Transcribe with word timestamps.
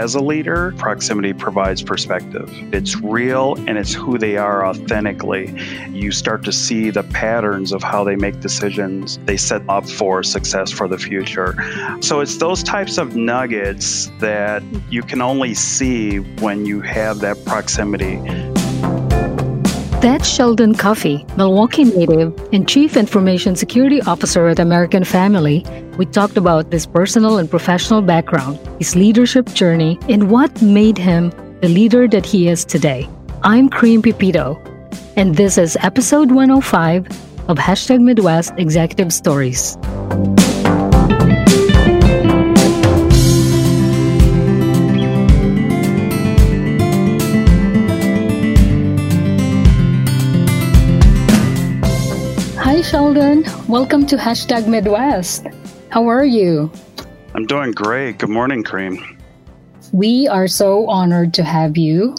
as 0.00 0.14
a 0.14 0.20
leader, 0.20 0.72
proximity 0.78 1.34
provides 1.34 1.82
perspective. 1.82 2.48
It's 2.72 2.96
real 2.96 3.56
and 3.68 3.76
it's 3.76 3.92
who 3.92 4.16
they 4.16 4.38
are 4.38 4.64
authentically. 4.64 5.54
You 5.90 6.10
start 6.10 6.42
to 6.44 6.52
see 6.52 6.88
the 6.88 7.02
patterns 7.02 7.70
of 7.70 7.82
how 7.82 8.02
they 8.02 8.16
make 8.16 8.40
decisions. 8.40 9.18
They 9.26 9.36
set 9.36 9.60
up 9.68 9.86
for 9.86 10.22
success 10.22 10.70
for 10.70 10.88
the 10.88 10.96
future. 10.96 11.54
So 12.00 12.20
it's 12.20 12.38
those 12.38 12.62
types 12.62 12.96
of 12.96 13.14
nuggets 13.14 14.10
that 14.20 14.62
you 14.88 15.02
can 15.02 15.20
only 15.20 15.52
see 15.52 16.20
when 16.40 16.64
you 16.64 16.80
have 16.80 17.18
that 17.20 17.36
proximity. 17.44 18.16
That's 20.00 20.26
Sheldon 20.26 20.72
Cuffie, 20.72 21.26
Milwaukee 21.36 21.84
native 21.84 22.32
and 22.54 22.66
Chief 22.66 22.96
Information 22.96 23.54
Security 23.54 24.00
Officer 24.00 24.48
at 24.48 24.58
American 24.58 25.04
Family. 25.04 25.62
We 26.00 26.06
talked 26.06 26.38
about 26.38 26.72
his 26.72 26.86
personal 26.86 27.36
and 27.36 27.50
professional 27.50 28.00
background, 28.00 28.58
his 28.78 28.96
leadership 28.96 29.52
journey, 29.52 29.98
and 30.08 30.30
what 30.30 30.62
made 30.62 30.96
him 30.96 31.28
the 31.60 31.68
leader 31.68 32.08
that 32.08 32.24
he 32.24 32.48
is 32.48 32.64
today. 32.64 33.06
I'm 33.42 33.68
Cream 33.68 34.00
Pepito, 34.00 34.56
and 35.16 35.34
this 35.34 35.58
is 35.58 35.76
episode 35.82 36.30
105 36.30 37.06
of 37.50 37.58
Hashtag 37.58 38.00
Midwest 38.00 38.54
Executive 38.56 39.12
Stories. 39.12 39.76
Hi, 52.56 52.80
Sheldon. 52.80 53.44
Welcome 53.68 54.06
to 54.06 54.16
Hashtag 54.16 54.66
Midwest. 54.66 55.46
How 55.90 56.06
are 56.06 56.24
you? 56.24 56.70
I'm 57.34 57.46
doing 57.46 57.72
great. 57.72 58.18
Good 58.18 58.30
morning, 58.30 58.62
Cream. 58.62 59.18
We 59.92 60.28
are 60.28 60.46
so 60.46 60.88
honored 60.88 61.34
to 61.34 61.42
have 61.42 61.76
you. 61.76 62.14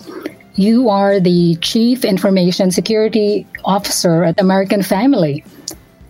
You 0.56 0.90
are 0.90 1.22
the 1.22 1.56
Chief 1.62 2.04
Information 2.04 2.72
Security 2.72 3.48
Officer 3.64 4.26
at 4.26 4.42
American 4.42 4.84
Family. 4.84 5.46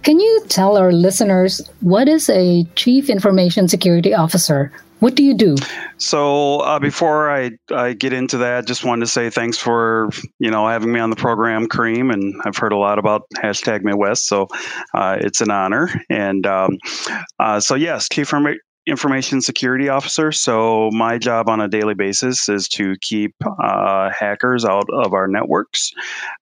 Can 0.02 0.20
you 0.20 0.44
tell 0.50 0.76
our 0.76 0.92
listeners 0.92 1.62
what 1.82 2.10
is 2.10 2.32
a 2.32 2.64
Chief 2.74 3.12
Information 3.12 3.68
Security 3.68 4.16
Officer? 4.16 4.72
What 5.02 5.16
do 5.16 5.24
you 5.24 5.34
do? 5.34 5.56
So 5.98 6.60
uh, 6.60 6.78
before 6.78 7.32
I, 7.32 7.50
I 7.74 7.94
get 7.94 8.14
into 8.14 8.38
that, 8.38 8.68
just 8.68 8.84
wanted 8.84 9.02
to 9.02 9.08
say 9.08 9.32
thanks 9.32 9.58
for 9.58 10.12
you 10.38 10.52
know 10.52 10.68
having 10.68 10.92
me 10.92 11.00
on 11.00 11.10
the 11.10 11.16
program, 11.16 11.68
Cream, 11.68 12.12
and 12.12 12.40
I've 12.46 12.56
heard 12.56 12.72
a 12.72 12.78
lot 12.78 13.00
about 13.00 13.24
hashtag 13.36 13.82
Midwest, 13.82 14.28
so 14.28 14.48
uh, 14.94 15.18
it's 15.20 15.42
an 15.42 15.50
honor. 15.50 15.90
And 16.12 16.46
um, 16.46 16.78
uh, 17.40 17.60
so 17.60 17.74
yes, 17.74 18.10
Chief 18.10 18.32
information 18.88 19.42
security 19.42 19.90
officer. 19.90 20.32
So 20.32 20.90
my 20.92 21.18
job 21.18 21.50
on 21.50 21.62
a 21.62 21.68
daily 21.68 21.94
basis 21.94 22.50
is 22.50 22.68
to 22.70 22.96
keep 23.02 23.36
uh, 23.44 24.10
hackers 24.12 24.66
out 24.66 24.86
of 24.92 25.14
our 25.14 25.28
networks 25.28 25.92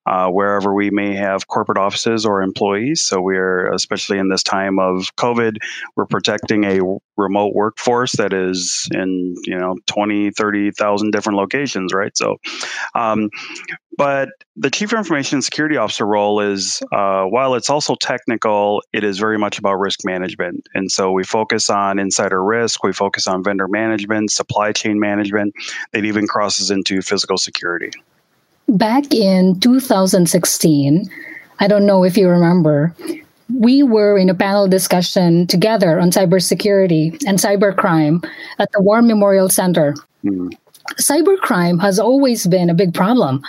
uh, 0.06 0.28
wherever 0.28 0.74
we 0.74 0.90
may 0.90 1.14
have 1.14 1.46
corporate 1.46 1.78
offices 1.78 2.24
or 2.26 2.42
employees. 2.42 3.02
So 3.02 3.20
we're 3.20 3.72
especially 3.72 4.18
in 4.18 4.28
this 4.28 4.42
time 4.42 4.78
of 4.78 5.14
COVID, 5.16 5.56
we're 5.96 6.06
protecting 6.06 6.64
a 6.64 6.80
remote 7.16 7.54
workforce 7.54 8.12
that 8.12 8.32
is 8.32 8.88
in 8.92 9.34
you 9.44 9.56
know 9.58 9.76
20 9.86 10.30
30,000 10.30 11.10
different 11.10 11.36
locations 11.36 11.92
right 11.92 12.16
so 12.16 12.38
um, 12.94 13.28
but 14.00 14.30
the 14.56 14.70
chief 14.70 14.94
information 14.94 15.42
security 15.42 15.76
officer 15.76 16.06
role 16.06 16.40
is, 16.40 16.80
uh, 16.90 17.24
while 17.24 17.54
it's 17.54 17.68
also 17.68 17.94
technical, 17.96 18.82
it 18.94 19.04
is 19.04 19.18
very 19.18 19.36
much 19.36 19.58
about 19.58 19.74
risk 19.74 20.00
management. 20.04 20.66
And 20.74 20.90
so 20.90 21.12
we 21.12 21.22
focus 21.22 21.68
on 21.68 21.98
insider 21.98 22.42
risk, 22.42 22.82
we 22.82 22.94
focus 22.94 23.26
on 23.26 23.44
vendor 23.44 23.68
management, 23.68 24.30
supply 24.30 24.72
chain 24.72 24.98
management. 24.98 25.54
It 25.92 26.06
even 26.06 26.26
crosses 26.26 26.70
into 26.70 27.02
physical 27.02 27.36
security. 27.36 27.90
Back 28.70 29.12
in 29.12 29.58
2016, 29.60 31.10
I 31.58 31.68
don't 31.68 31.86
know 31.86 32.04
if 32.04 32.16
you 32.16 32.28
remember, 32.28 32.94
we 33.52 33.82
were 33.82 34.16
in 34.16 34.30
a 34.30 34.34
panel 34.34 34.68
discussion 34.68 35.46
together 35.46 35.98
on 35.98 36.10
cybersecurity 36.10 37.22
and 37.26 37.38
cybercrime 37.38 38.24
at 38.58 38.70
the 38.72 38.80
War 38.80 39.02
Memorial 39.02 39.48
Center. 39.48 39.94
Mm. 40.24 40.56
Cybercrime 40.94 41.80
has 41.80 41.98
always 41.98 42.46
been 42.46 42.70
a 42.70 42.74
big 42.74 42.94
problem 42.94 43.42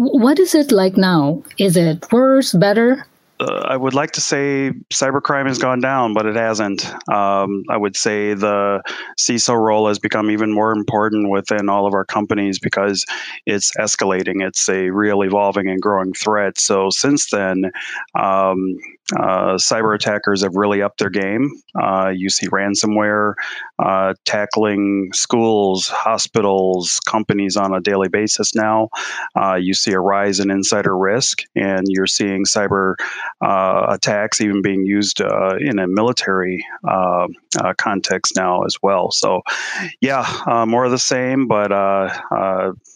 what 0.00 0.38
is 0.38 0.54
it 0.54 0.72
like 0.72 0.96
now? 0.96 1.42
Is 1.58 1.76
it 1.76 2.10
worse, 2.10 2.54
better? 2.54 3.06
Uh, 3.40 3.64
I 3.66 3.76
would 3.76 3.94
like 3.94 4.10
to 4.12 4.20
say 4.20 4.72
cybercrime 4.92 5.46
has 5.46 5.58
gone 5.58 5.80
down, 5.80 6.12
but 6.12 6.26
it 6.26 6.36
hasn't. 6.36 6.84
Um, 7.08 7.64
I 7.70 7.76
would 7.76 7.96
say 7.96 8.34
the 8.34 8.82
CISO 9.18 9.56
role 9.56 9.88
has 9.88 9.98
become 9.98 10.30
even 10.30 10.52
more 10.52 10.72
important 10.72 11.30
within 11.30 11.70
all 11.70 11.86
of 11.86 11.94
our 11.94 12.04
companies 12.04 12.58
because 12.58 13.06
it's 13.46 13.72
escalating. 13.78 14.46
It's 14.46 14.68
a 14.68 14.90
real 14.90 15.22
evolving 15.22 15.70
and 15.70 15.80
growing 15.80 16.12
threat. 16.12 16.60
So 16.60 16.90
since 16.90 17.30
then, 17.30 17.70
um, 18.14 18.76
uh, 19.16 19.54
cyber 19.54 19.94
attackers 19.94 20.42
have 20.42 20.54
really 20.54 20.82
upped 20.82 20.98
their 20.98 21.10
game. 21.10 21.50
Uh, 21.80 22.12
you 22.14 22.28
see 22.28 22.46
ransomware 22.48 23.34
uh, 23.78 24.14
tackling 24.24 25.10
schools, 25.12 25.88
hospitals, 25.88 27.00
companies 27.08 27.56
on 27.56 27.74
a 27.74 27.80
daily 27.80 28.08
basis 28.08 28.54
now. 28.54 28.88
Uh, 29.36 29.54
you 29.54 29.74
see 29.74 29.92
a 29.92 30.00
rise 30.00 30.38
in 30.38 30.50
insider 30.50 30.96
risk, 30.96 31.42
and 31.56 31.86
you're 31.88 32.06
seeing 32.06 32.44
cyber 32.44 32.94
uh, 33.40 33.86
attacks 33.88 34.40
even 34.40 34.62
being 34.62 34.84
used 34.86 35.20
uh, 35.20 35.56
in 35.58 35.78
a 35.78 35.88
military 35.88 36.64
context 37.78 38.34
now 38.36 38.62
as 38.62 38.76
well. 38.82 39.10
So, 39.10 39.42
yeah, 40.00 40.64
more 40.66 40.84
of 40.84 40.92
the 40.92 40.98
same, 40.98 41.48
but 41.48 41.70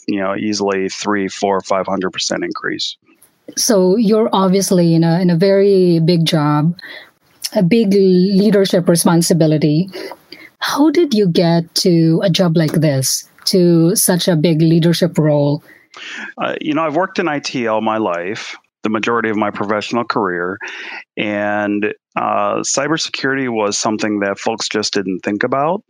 you 0.07 0.21
know, 0.21 0.37
easily 0.37 0.89
three, 0.89 1.29
four, 1.29 1.61
five 1.61 1.87
hundred 1.87 2.11
percent 2.11 2.45
increase. 2.45 2.97
So 3.57 3.97
you're 3.97 4.29
obviously 4.33 4.95
in 4.95 5.05
a 5.05 5.21
in 5.21 5.31
a 5.31 5.37
very 5.37 6.01
big 6.01 6.25
job, 6.25 6.77
a 7.55 7.63
big 7.63 7.93
leadership 7.93 8.89
responsibility. 8.89 9.89
How 10.59 10.91
did 10.91 11.13
you 11.13 11.29
get 11.29 11.75
to 11.87 12.21
a 12.25 12.31
job 12.31 12.57
like 12.57 12.73
this, 12.73 13.29
to 13.47 13.95
such 13.95 14.29
a 14.29 14.37
big 14.37 14.63
leadership 14.63 15.19
role? 15.19 15.63
Uh, 16.39 16.55
you 16.61 16.75
know, 16.75 16.83
I've 16.83 16.97
worked 16.97 17.19
in 17.19 17.29
IT 17.29 17.67
all 17.67 17.83
my 17.83 17.99
life, 17.99 18.57
the 18.83 18.89
majority 18.89 19.29
of 19.29 19.37
my 19.37 19.51
professional 19.51 20.05
career, 20.05 20.59
and 21.17 21.95
uh, 22.17 22.61
cybersecurity 22.61 23.49
was 23.53 23.77
something 23.77 24.21
that 24.21 24.39
folks 24.39 24.69
just 24.69 24.93
didn't 24.93 25.21
think 25.21 25.43
about. 25.43 25.83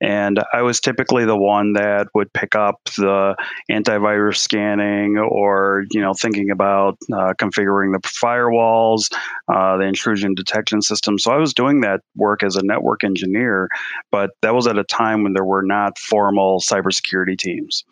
And 0.00 0.38
I 0.52 0.60
was 0.60 0.78
typically 0.78 1.24
the 1.24 1.36
one 1.36 1.72
that 1.72 2.08
would 2.14 2.30
pick 2.34 2.54
up 2.54 2.76
the 2.98 3.34
antivirus 3.70 4.36
scanning 4.36 5.16
or, 5.16 5.84
you 5.90 6.02
know, 6.02 6.12
thinking 6.12 6.50
about 6.50 6.98
uh, 7.12 7.32
configuring 7.40 7.92
the 7.92 8.00
firewalls, 8.06 9.10
uh, 9.48 9.78
the 9.78 9.84
intrusion 9.84 10.34
detection 10.34 10.82
system. 10.82 11.18
So 11.18 11.32
I 11.32 11.38
was 11.38 11.54
doing 11.54 11.80
that 11.80 12.00
work 12.14 12.42
as 12.42 12.56
a 12.56 12.62
network 12.62 13.02
engineer, 13.02 13.68
but 14.10 14.30
that 14.42 14.54
was 14.54 14.66
at 14.66 14.76
a 14.76 14.84
time 14.84 15.22
when 15.22 15.32
there 15.32 15.44
were 15.44 15.62
not 15.62 15.98
formal 15.98 16.60
cybersecurity 16.60 17.38
teams. 17.38 17.84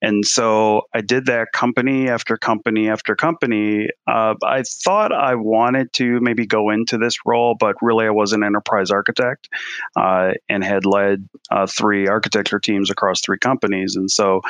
And 0.00 0.24
so 0.24 0.82
I 0.94 1.02
did 1.02 1.26
that 1.26 1.48
company 1.52 2.08
after 2.08 2.38
company 2.38 2.88
after 2.88 3.14
company. 3.14 3.88
Uh, 4.06 4.34
I 4.42 4.62
thought 4.62 5.12
I 5.12 5.34
wanted 5.34 5.92
to 5.94 6.20
maybe 6.26 6.46
go 6.46 6.68
into 6.70 6.98
this 6.98 7.16
role, 7.24 7.56
but 7.58 7.76
really 7.80 8.06
I 8.06 8.10
was 8.10 8.32
an 8.32 8.44
enterprise 8.44 8.90
architect 8.90 9.48
uh, 9.96 10.32
and 10.50 10.62
had 10.62 10.84
led 10.84 11.26
uh, 11.50 11.66
three 11.66 12.06
architecture 12.08 12.60
teams 12.60 12.90
across 12.90 13.20
three 13.20 13.38
companies. 13.38 13.96
And 13.96 14.10
so 14.10 14.42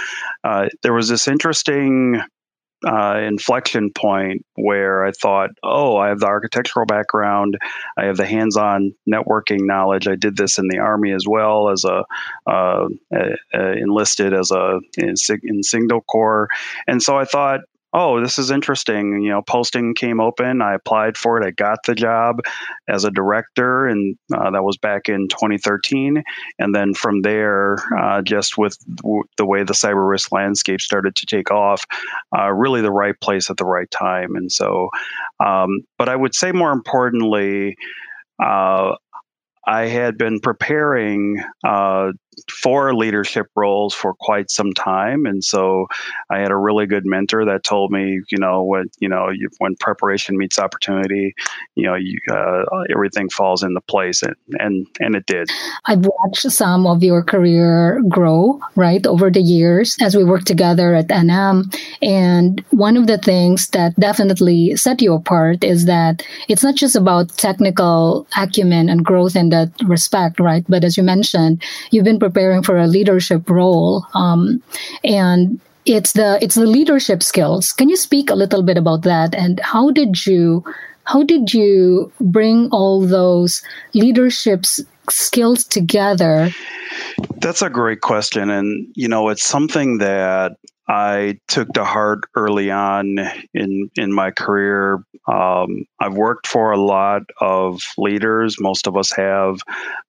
uh, 0.43 0.67
there 0.83 0.93
was 0.93 1.09
this 1.09 1.29
interesting 1.29 2.21
uh, 2.87 3.19
inflection 3.27 3.91
point 3.91 4.45
where 4.55 5.05
I 5.05 5.13
thought, 5.13 5.51
oh, 5.63 5.97
I 5.97 6.09
have 6.09 6.21
the 6.21 6.27
architectural 6.27 6.87
background, 6.87 7.57
I 7.97 8.05
have 8.05 8.17
the 8.17 8.27
hands-on 8.27 8.95
networking 9.09 9.67
knowledge. 9.67 10.07
I 10.07 10.17
did 10.17 10.37
this 10.37 10.59
in 10.59 10.69
the 10.69 10.79
army 10.79 11.13
as 11.13 11.25
well 11.27 11.71
as 11.71 11.85
a, 11.85 12.05
uh, 12.47 12.89
enlisted 13.55 14.35
as 14.35 14.51
a 14.51 14.81
in, 14.99 15.15
in 15.43 15.63
Signal 15.63 16.03
Corps, 16.03 16.49
and 16.87 17.03
so 17.03 17.17
I 17.17 17.25
thought, 17.25 17.61
oh, 17.97 18.21
this 18.21 18.39
is 18.39 18.51
interesting. 18.51 19.23
You 19.23 19.31
know, 19.31 19.43
posting 19.43 19.95
came 19.95 20.21
open. 20.21 20.61
I 20.61 20.75
applied 20.75 21.17
for 21.17 21.41
it. 21.41 21.47
I 21.47 21.51
got 21.51 21.79
the 21.87 21.95
job 21.95 22.41
as 22.87 23.05
a 23.05 23.11
director, 23.11 23.87
and 23.87 24.19
uh, 24.37 24.51
that 24.51 24.63
was 24.63 24.77
back 24.77 25.09
in 25.09 25.29
2013. 25.29 26.23
And 26.59 26.75
then 26.75 26.93
from 26.93 27.23
there, 27.23 27.79
uh, 27.99 28.21
just 28.21 28.59
with 28.59 28.77
w- 28.97 29.25
the 29.39 29.47
way 29.47 29.65
the 29.65 29.73
cyber 29.73 30.07
risk 30.09 30.31
landscape 30.31 30.83
started 30.83 31.17
to 31.17 31.27
take 31.27 31.51
off, 31.51 31.85
uh, 32.39 32.53
really 32.53 32.83
the 32.83 32.93
right 32.93 33.19
place 33.19 33.49
at 33.49 33.57
the 33.57 33.65
right 33.65 33.91
time. 33.91 34.37
And 34.37 34.53
so, 34.53 34.91
um, 35.43 35.81
but 35.97 36.11
I 36.11 36.17
would 36.17 36.35
say 36.35 36.53
more 36.53 36.73
importantly, 36.73 37.77
uh, 38.45 38.95
I 39.67 39.87
had 39.87 40.17
been 40.17 40.41
preparing 40.41 41.43
uh, 41.65 42.13
for 42.51 42.95
leadership 42.95 43.47
roles 43.57 43.95
for 43.95 44.15
quite 44.15 44.51
some 44.51 44.73
time, 44.73 45.27
and 45.27 45.43
so 45.43 45.87
I 46.31 46.39
had 46.39 46.51
a 46.51 46.57
really 46.57 46.87
good 46.87 47.05
mentor 47.05 47.45
that 47.47 47.65
told 47.65 47.91
me, 47.91 48.21
you 48.31 48.39
know, 48.39 48.63
when 48.63 48.87
you 49.01 49.09
know 49.09 49.29
you, 49.31 49.49
when 49.59 49.75
preparation 49.77 50.37
meets 50.37 50.59
opportunity, 50.59 51.35
you 51.75 51.85
know, 51.85 51.95
you, 51.95 52.19
uh, 52.31 52.63
everything 52.91 53.29
falls 53.31 53.63
into 53.63 53.81
place, 53.83 54.23
and 54.23 54.37
and 54.59 54.87
and 55.01 55.17
it 55.17 55.27
did. 55.27 55.49
I've 55.87 56.07
watched 56.07 56.51
some 56.51 56.87
of 56.87 57.03
your 57.03 57.23
career 57.23 58.03
grow 58.09 58.61
right 58.77 59.05
over 59.07 59.31
the 59.31 59.41
years 59.41 59.97
as 60.01 60.17
we 60.17 60.25
worked 60.25 60.47
together 60.47 60.95
at 60.95 61.09
NM, 61.09 61.75
and 62.03 62.63
one 62.71 62.97
of 62.97 63.07
the 63.07 63.19
things 63.19 63.69
that 63.69 63.97
definitely 63.97 64.77
set 64.77 65.01
you 65.01 65.15
apart 65.15 65.65
is 65.65 65.87
that 65.87 66.23
it's 66.49 66.63
not 66.63 66.75
just 66.75 66.95
about 66.97 67.37
technical 67.37 68.27
acumen 68.37 68.89
and 68.89 69.05
growth 69.05 69.35
in 69.35 69.49
that 69.57 69.89
respect, 69.89 70.41
right? 70.41 70.65
But 70.69 70.85
as 70.85 70.97
you 70.97 71.03
mentioned, 71.03 71.63
you've 71.91 72.05
been 72.05 72.19
preparing 72.19 72.63
for 72.63 72.77
a 72.77 72.87
leadership 72.87 73.49
role, 73.49 74.05
um, 74.15 74.63
and 75.05 75.61
it's 75.87 76.13
the 76.13 76.39
it's 76.43 76.57
the 76.57 76.67
leadership 76.67 77.23
skills. 77.23 77.73
Can 77.73 77.89
you 77.89 77.97
speak 77.97 78.31
a 78.31 78.35
little 78.35 78.63
bit 78.63 78.77
about 78.77 79.03
that? 79.03 79.35
And 79.35 79.61
how 79.61 79.91
did 79.91 80.27
you 80.27 80.65
how 81.07 81.23
did 81.23 81.55
you 81.55 82.13
bring 82.21 82.69
all 82.71 83.01
those 83.01 83.63
leadership 83.95 84.65
skills 85.09 85.65
together? 85.65 86.51
That's 87.39 87.63
a 87.63 87.71
great 87.71 88.01
question, 88.01 88.51
and 88.51 88.89
you 88.95 89.09
know 89.09 89.29
it's 89.29 89.45
something 89.45 89.99
that 89.99 90.57
I 90.89 91.41
took 91.49 91.73
to 91.75 91.85
heart 91.85 92.21
early 92.37 92.71
on 92.71 93.19
in 93.55 93.91
in 93.97 94.13
my 94.13 94.31
career. 94.31 95.05
Um, 95.29 95.85
I've 96.01 96.15
worked 96.15 96.47
for 96.47 96.71
a 96.71 96.81
lot 96.81 97.23
of 97.41 97.81
leaders. 97.99 98.57
Most 98.61 98.87
of 98.87 98.97
us 98.97 99.11
have, 99.17 99.59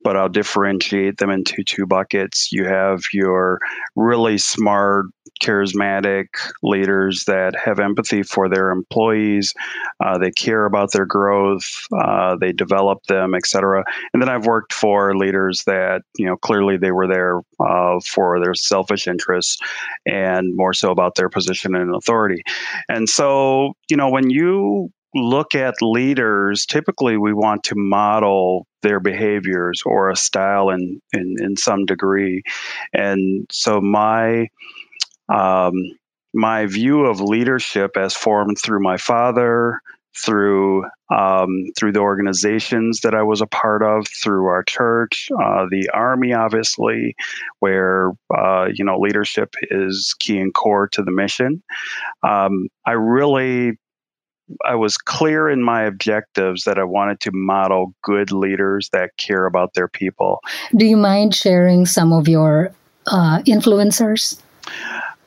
but 0.03 0.15
I'll 0.15 0.29
differentiate 0.29 1.17
them 1.17 1.31
into 1.31 1.63
two 1.63 1.87
buckets. 1.87 2.49
You 2.51 2.65
have 2.65 3.01
your 3.13 3.59
really 3.95 4.37
smart 4.37 5.07
charismatic 5.41 6.27
leaders 6.63 7.25
that 7.25 7.55
have 7.55 7.79
empathy 7.79 8.23
for 8.23 8.49
their 8.49 8.71
employees. 8.71 9.53
Uh, 10.03 10.17
they 10.17 10.31
care 10.31 10.65
about 10.65 10.91
their 10.91 11.05
growth. 11.05 11.65
Uh, 11.97 12.35
they 12.35 12.51
develop 12.51 13.03
them, 13.07 13.33
etc. 13.35 13.83
And 14.13 14.21
then 14.21 14.29
I've 14.29 14.45
worked 14.45 14.73
for 14.73 15.15
leaders 15.15 15.63
that 15.65 16.01
you 16.17 16.25
know 16.25 16.37
clearly 16.37 16.77
they 16.77 16.91
were 16.91 17.07
there 17.07 17.41
uh, 17.59 17.99
for 18.05 18.39
their 18.39 18.53
selfish 18.53 19.07
interests 19.07 19.57
and 20.05 20.55
more 20.55 20.73
so 20.73 20.91
about 20.91 21.15
their 21.15 21.29
position 21.29 21.75
and 21.75 21.95
authority. 21.95 22.41
And 22.89 23.09
so 23.09 23.73
you 23.89 23.97
know 23.97 24.09
when 24.09 24.29
you 24.29 24.91
look 25.15 25.55
at 25.55 25.75
leaders, 25.81 26.65
typically 26.65 27.17
we 27.17 27.33
want 27.33 27.63
to 27.63 27.75
model 27.75 28.67
their 28.83 28.99
behaviors 28.99 29.81
or 29.85 30.09
a 30.09 30.15
style 30.15 30.69
in, 30.69 31.01
in, 31.13 31.35
in 31.39 31.57
some 31.57 31.85
degree. 31.85 32.43
And 32.93 33.45
so 33.51 33.81
my 33.81 34.47
um, 35.29 35.73
my 36.33 36.65
view 36.65 37.05
of 37.05 37.21
leadership 37.21 37.97
as 37.97 38.13
formed 38.13 38.57
through 38.61 38.81
my 38.81 38.97
father, 38.97 39.81
through 40.15 40.83
um, 41.09 41.65
through 41.77 41.93
the 41.93 41.99
organizations 41.99 43.01
that 43.01 43.13
I 43.13 43.23
was 43.23 43.39
a 43.39 43.47
part 43.47 43.81
of, 43.83 44.07
through 44.07 44.47
our 44.47 44.63
church, 44.63 45.29
uh, 45.41 45.65
the 45.69 45.89
army, 45.93 46.33
obviously, 46.33 47.15
where 47.59 48.11
uh, 48.35 48.67
you 48.73 48.83
know 48.83 48.99
leadership 48.99 49.53
is 49.69 50.15
key 50.19 50.39
and 50.39 50.53
core 50.53 50.87
to 50.89 51.03
the 51.03 51.11
mission. 51.11 51.63
Um, 52.23 52.67
I 52.85 52.93
really 52.93 53.77
I 54.65 54.75
was 54.75 54.97
clear 54.97 55.49
in 55.49 55.61
my 55.61 55.83
objectives 55.83 56.63
that 56.63 56.79
I 56.79 56.83
wanted 56.83 57.19
to 57.21 57.31
model 57.33 57.93
good 58.01 58.31
leaders 58.31 58.89
that 58.93 59.11
care 59.17 59.45
about 59.45 59.73
their 59.73 59.87
people. 59.87 60.39
Do 60.75 60.85
you 60.85 60.97
mind 60.97 61.35
sharing 61.35 61.85
some 61.85 62.13
of 62.13 62.27
your 62.27 62.71
uh, 63.07 63.39
influencers? 63.39 64.41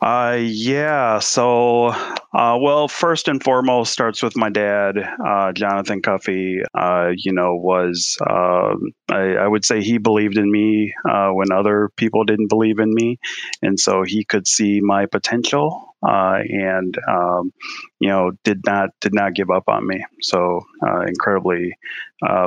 Uh, 0.03 0.39
yeah. 0.41 1.19
So, 1.19 1.89
uh, 1.89 2.59
well, 2.59 2.89
first 2.89 3.29
and 3.29 3.43
foremost, 3.43 3.93
starts 3.93 4.23
with 4.23 4.35
my 4.35 4.49
dad, 4.49 4.97
uh, 4.97 5.53
Jonathan 5.53 6.01
Cuffie. 6.01 6.63
Uh, 6.75 7.11
you 7.15 7.33
know, 7.33 7.55
was 7.55 8.17
um, 8.27 8.93
I, 9.11 9.35
I, 9.35 9.47
would 9.47 9.65
say 9.67 9.83
he 9.83 9.99
believed 9.99 10.39
in 10.39 10.51
me 10.51 10.95
uh, 11.07 11.31
when 11.31 11.53
other 11.53 11.91
people 11.97 12.25
didn't 12.25 12.49
believe 12.49 12.79
in 12.79 12.95
me, 12.95 13.19
and 13.61 13.79
so 13.79 14.03
he 14.03 14.25
could 14.25 14.47
see 14.49 14.81
my 14.81 15.05
potential. 15.05 15.95
Uh, 16.03 16.39
and 16.49 16.97
um, 17.07 17.53
you 17.99 18.09
know, 18.09 18.31
did 18.43 18.61
not 18.65 18.91
did 19.03 19.13
not 19.13 19.35
give 19.35 19.51
up 19.51 19.65
on 19.69 19.87
me. 19.87 20.03
So 20.23 20.63
incredibly, 21.07 21.77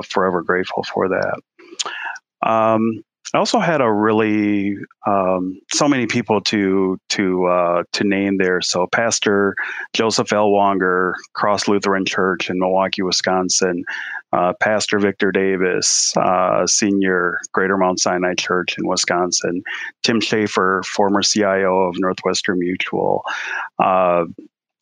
forever 0.06 0.42
grateful 0.42 0.84
for 0.92 1.10
that. 1.10 1.40
Um, 2.42 3.04
I 3.34 3.38
also 3.38 3.60
had 3.60 3.82
a 3.82 3.92
really 3.92 4.76
um, 5.08 5.60
so 5.72 5.88
many 5.88 6.06
people 6.08 6.42
to 6.42 7.00
to 7.10 7.46
uh, 7.46 7.84
to 7.94 8.04
name 8.04 8.38
there. 8.38 8.62
So 8.62 8.86
Pastor 8.88 9.56
Joseph 9.94 10.30
Ellwanger, 10.30 11.14
Cross 11.34 11.68
Lutheran 11.68 12.06
Church 12.06 12.50
in 12.50 12.60
Milwaukee, 12.60 13.02
Wisconsin. 13.02 13.84
Uh, 14.34 14.52
Pastor 14.60 14.98
Victor 14.98 15.32
Davis, 15.32 16.12
uh, 16.18 16.66
senior 16.66 17.38
Greater 17.52 17.78
Mount 17.78 18.00
Sinai 18.00 18.34
Church 18.34 18.76
in 18.80 18.88
Wisconsin. 18.88 19.62
Tim 20.02 20.20
Schaefer, 20.20 20.82
former 20.88 21.22
CIO 21.22 21.84
of 21.84 21.96
Northwestern 22.00 22.58
Mutual. 22.58 23.24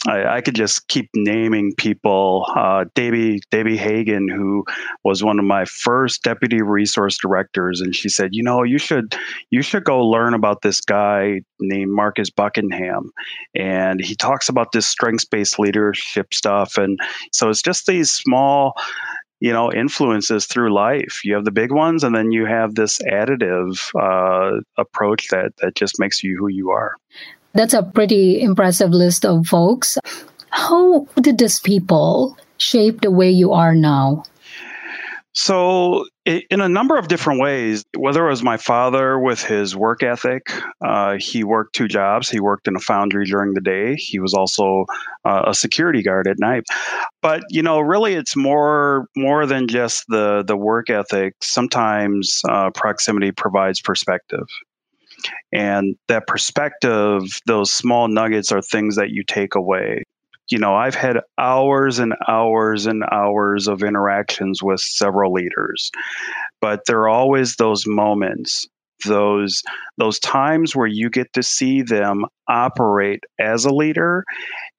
I, 0.08 0.38
I, 0.38 0.42
could 0.42 0.56
just 0.56 0.88
keep 0.88 1.10
naming 1.16 1.76
people. 1.76 2.46
Uh, 2.56 2.86
Davy 2.96 3.40
Davy 3.52 3.78
Hagen, 3.78 4.28
who 4.28 4.66
was 5.04 5.24
one 5.24 5.38
of 5.38 5.46
my 5.46 5.66
first 5.66 6.24
deputy 6.24 6.62
resource 6.62 7.18
directors, 7.22 7.82
and 7.82 7.96
she 7.96 8.10
said, 8.10 8.30
"You 8.34 8.44
know, 8.44 8.64
you 8.64 8.80
should 8.80 9.16
you 9.52 9.62
should 9.62 9.84
go 9.84 10.04
learn 10.04 10.34
about 10.34 10.64
this 10.64 10.82
guy 10.82 11.42
named 11.60 11.92
Marcus 11.92 12.32
Buckingham, 12.32 13.12
and 13.56 14.04
he 14.04 14.16
talks 14.16 14.50
about 14.50 14.72
this 14.72 14.88
strengths 14.88 15.26
based 15.26 15.60
leadership 15.60 16.34
stuff, 16.34 16.78
and 16.78 17.00
so 17.32 17.50
it's 17.50 17.62
just 17.62 17.86
these 17.86 18.12
small." 18.12 18.74
you 19.44 19.52
know 19.52 19.72
influences 19.74 20.46
through 20.46 20.72
life 20.72 21.22
you 21.24 21.34
have 21.34 21.46
the 21.46 21.52
big 21.52 21.72
ones 21.72 22.04
and 22.04 22.16
then 22.16 22.32
you 22.32 22.46
have 22.46 22.76
this 22.76 23.00
additive 23.00 23.80
uh, 24.00 24.62
approach 24.78 25.30
that 25.30 25.52
that 25.58 25.74
just 25.74 26.00
makes 26.00 26.24
you 26.24 26.38
who 26.38 26.48
you 26.48 26.70
are 26.70 26.96
that's 27.54 27.74
a 27.74 27.84
pretty 27.84 28.42
impressive 28.42 28.92
list 28.92 29.26
of 29.26 29.48
folks. 29.48 29.98
How 30.50 31.06
did 31.22 31.38
these 31.38 31.60
people 31.60 32.38
shape 32.58 33.02
the 33.02 33.12
way 33.12 33.30
you 33.30 33.54
are 33.54 33.76
now? 33.76 34.24
So, 35.34 36.06
in 36.26 36.60
a 36.60 36.68
number 36.68 36.98
of 36.98 37.08
different 37.08 37.40
ways, 37.40 37.86
whether 37.98 38.28
it 38.28 38.30
was 38.30 38.44
my 38.44 38.58
father 38.58 39.18
with 39.18 39.42
his 39.42 39.76
work 39.76 40.04
ethic, 40.04 40.52
uh, 40.86 41.16
he 41.20 41.46
worked 41.46 41.74
two 41.74 41.88
jobs. 41.88 42.30
He 42.30 42.42
worked 42.42 42.68
in 42.68 42.76
a 42.76 42.82
foundry 42.82 43.26
during 43.26 43.54
the 43.54 43.62
day. 43.62 43.96
He 43.96 44.20
was 44.20 44.34
also 44.34 44.86
uh, 45.24 45.44
a 45.48 45.54
security 45.54 46.04
guard 46.04 46.28
at 46.28 46.38
night. 46.38 46.64
But 47.22 47.44
you 47.50 47.64
know, 47.64 47.80
really, 47.80 48.16
it's 48.16 48.36
more 48.36 49.08
more 49.16 49.46
than 49.46 49.70
just 49.70 50.04
the 50.10 50.44
the 50.46 50.58
work 50.58 50.90
ethic. 50.90 51.36
Sometimes 51.42 52.42
uh, 52.50 52.72
proximity 52.72 53.32
provides 53.32 53.80
perspective. 53.80 54.46
And 55.52 55.96
that 56.08 56.28
perspective, 56.28 57.24
those 57.46 57.72
small 57.72 58.08
nuggets 58.08 58.52
are 58.52 58.62
things 58.62 58.96
that 58.96 59.12
you 59.12 59.24
take 59.24 59.56
away. 59.56 60.04
You 60.50 60.58
know, 60.60 60.76
I've 60.76 60.96
had 60.96 61.22
hours 61.38 62.00
and 62.00 62.14
hours 62.28 62.86
and 62.86 63.04
hours 63.12 63.68
of 63.68 63.84
interactions 63.84 64.62
with 64.62 64.82
several 64.82 65.32
leaders, 65.32 65.92
but 66.60 66.82
there 66.88 67.00
are 67.02 67.10
always 67.10 67.56
those 67.56 67.86
moments 67.88 68.68
those 69.06 69.62
those 69.98 70.20
times 70.20 70.76
where 70.76 70.88
you 70.88 71.10
get 71.10 71.32
to 71.34 71.44
see 71.44 71.82
them 71.82 72.26
operate 72.48 73.24
as 73.40 73.66
a 73.66 73.74
leader 73.74 74.24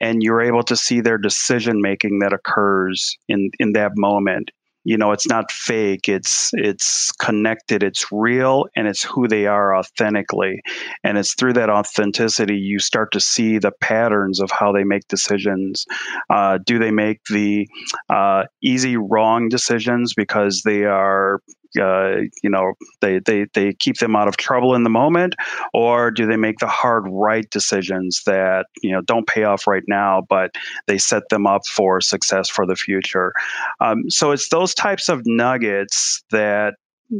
and 0.00 0.22
you're 0.22 0.40
able 0.40 0.62
to 0.62 0.76
see 0.76 1.00
their 1.00 1.18
decision 1.18 1.80
making 1.80 2.20
that 2.20 2.32
occurs 2.32 3.16
in 3.28 3.50
in 3.58 3.72
that 3.72 3.92
moment 3.96 4.50
you 4.84 4.96
know 4.96 5.12
it's 5.12 5.26
not 5.26 5.50
fake 5.50 6.08
it's 6.08 6.50
it's 6.54 7.12
connected 7.12 7.82
it's 7.82 8.06
real 8.10 8.66
and 8.76 8.88
it's 8.88 9.04
who 9.04 9.28
they 9.28 9.46
are 9.46 9.76
authentically. 9.76 10.60
And 11.04 11.18
it's 11.18 11.34
through 11.34 11.54
that 11.54 11.70
authenticity 11.70 12.56
you 12.56 12.78
start 12.78 13.12
to 13.12 13.20
see 13.20 13.58
the 13.58 13.72
patterns 13.80 14.40
of 14.40 14.50
how 14.50 14.72
they 14.72 14.84
make 14.84 15.06
decisions. 15.08 15.84
Uh, 16.30 16.58
do 16.64 16.78
they 16.78 16.90
make 16.90 17.20
the 17.30 17.68
uh, 18.10 18.44
easy 18.62 18.96
wrong 18.96 19.48
decisions 19.48 20.14
because 20.14 20.62
they 20.64 20.84
are 20.84 21.40
uh, 21.80 22.16
you 22.42 22.50
know 22.50 22.72
they, 23.00 23.18
they 23.20 23.46
they 23.54 23.72
keep 23.72 23.98
them 23.98 24.16
out 24.16 24.28
of 24.28 24.36
trouble 24.36 24.74
in 24.74 24.82
the 24.82 24.90
moment 24.90 25.34
or 25.72 26.10
do 26.10 26.26
they 26.26 26.36
make 26.36 26.58
the 26.58 26.66
hard 26.66 27.04
right 27.08 27.48
decisions 27.50 28.22
that 28.26 28.66
you 28.82 28.92
know 28.92 29.00
don't 29.02 29.26
pay 29.26 29.44
off 29.44 29.66
right 29.66 29.84
now 29.88 30.22
but 30.28 30.50
they 30.86 30.98
set 30.98 31.22
them 31.30 31.46
up 31.46 31.62
for 31.66 32.00
success 32.00 32.48
for 32.48 32.66
the 32.66 32.76
future? 32.76 33.32
Um, 33.80 34.08
so 34.08 34.32
it's 34.32 34.48
those 34.48 34.74
types 34.74 35.08
of 35.08 35.22
nuggets 35.24 36.22
that 36.30 36.74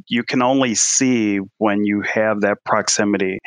you 0.09 0.23
can 0.23 0.43
only 0.43 0.75
see 0.75 1.39
when 1.59 1.85
you 1.85 2.03
have 2.03 2.41
that 2.41 2.59
proximity. 2.65 3.39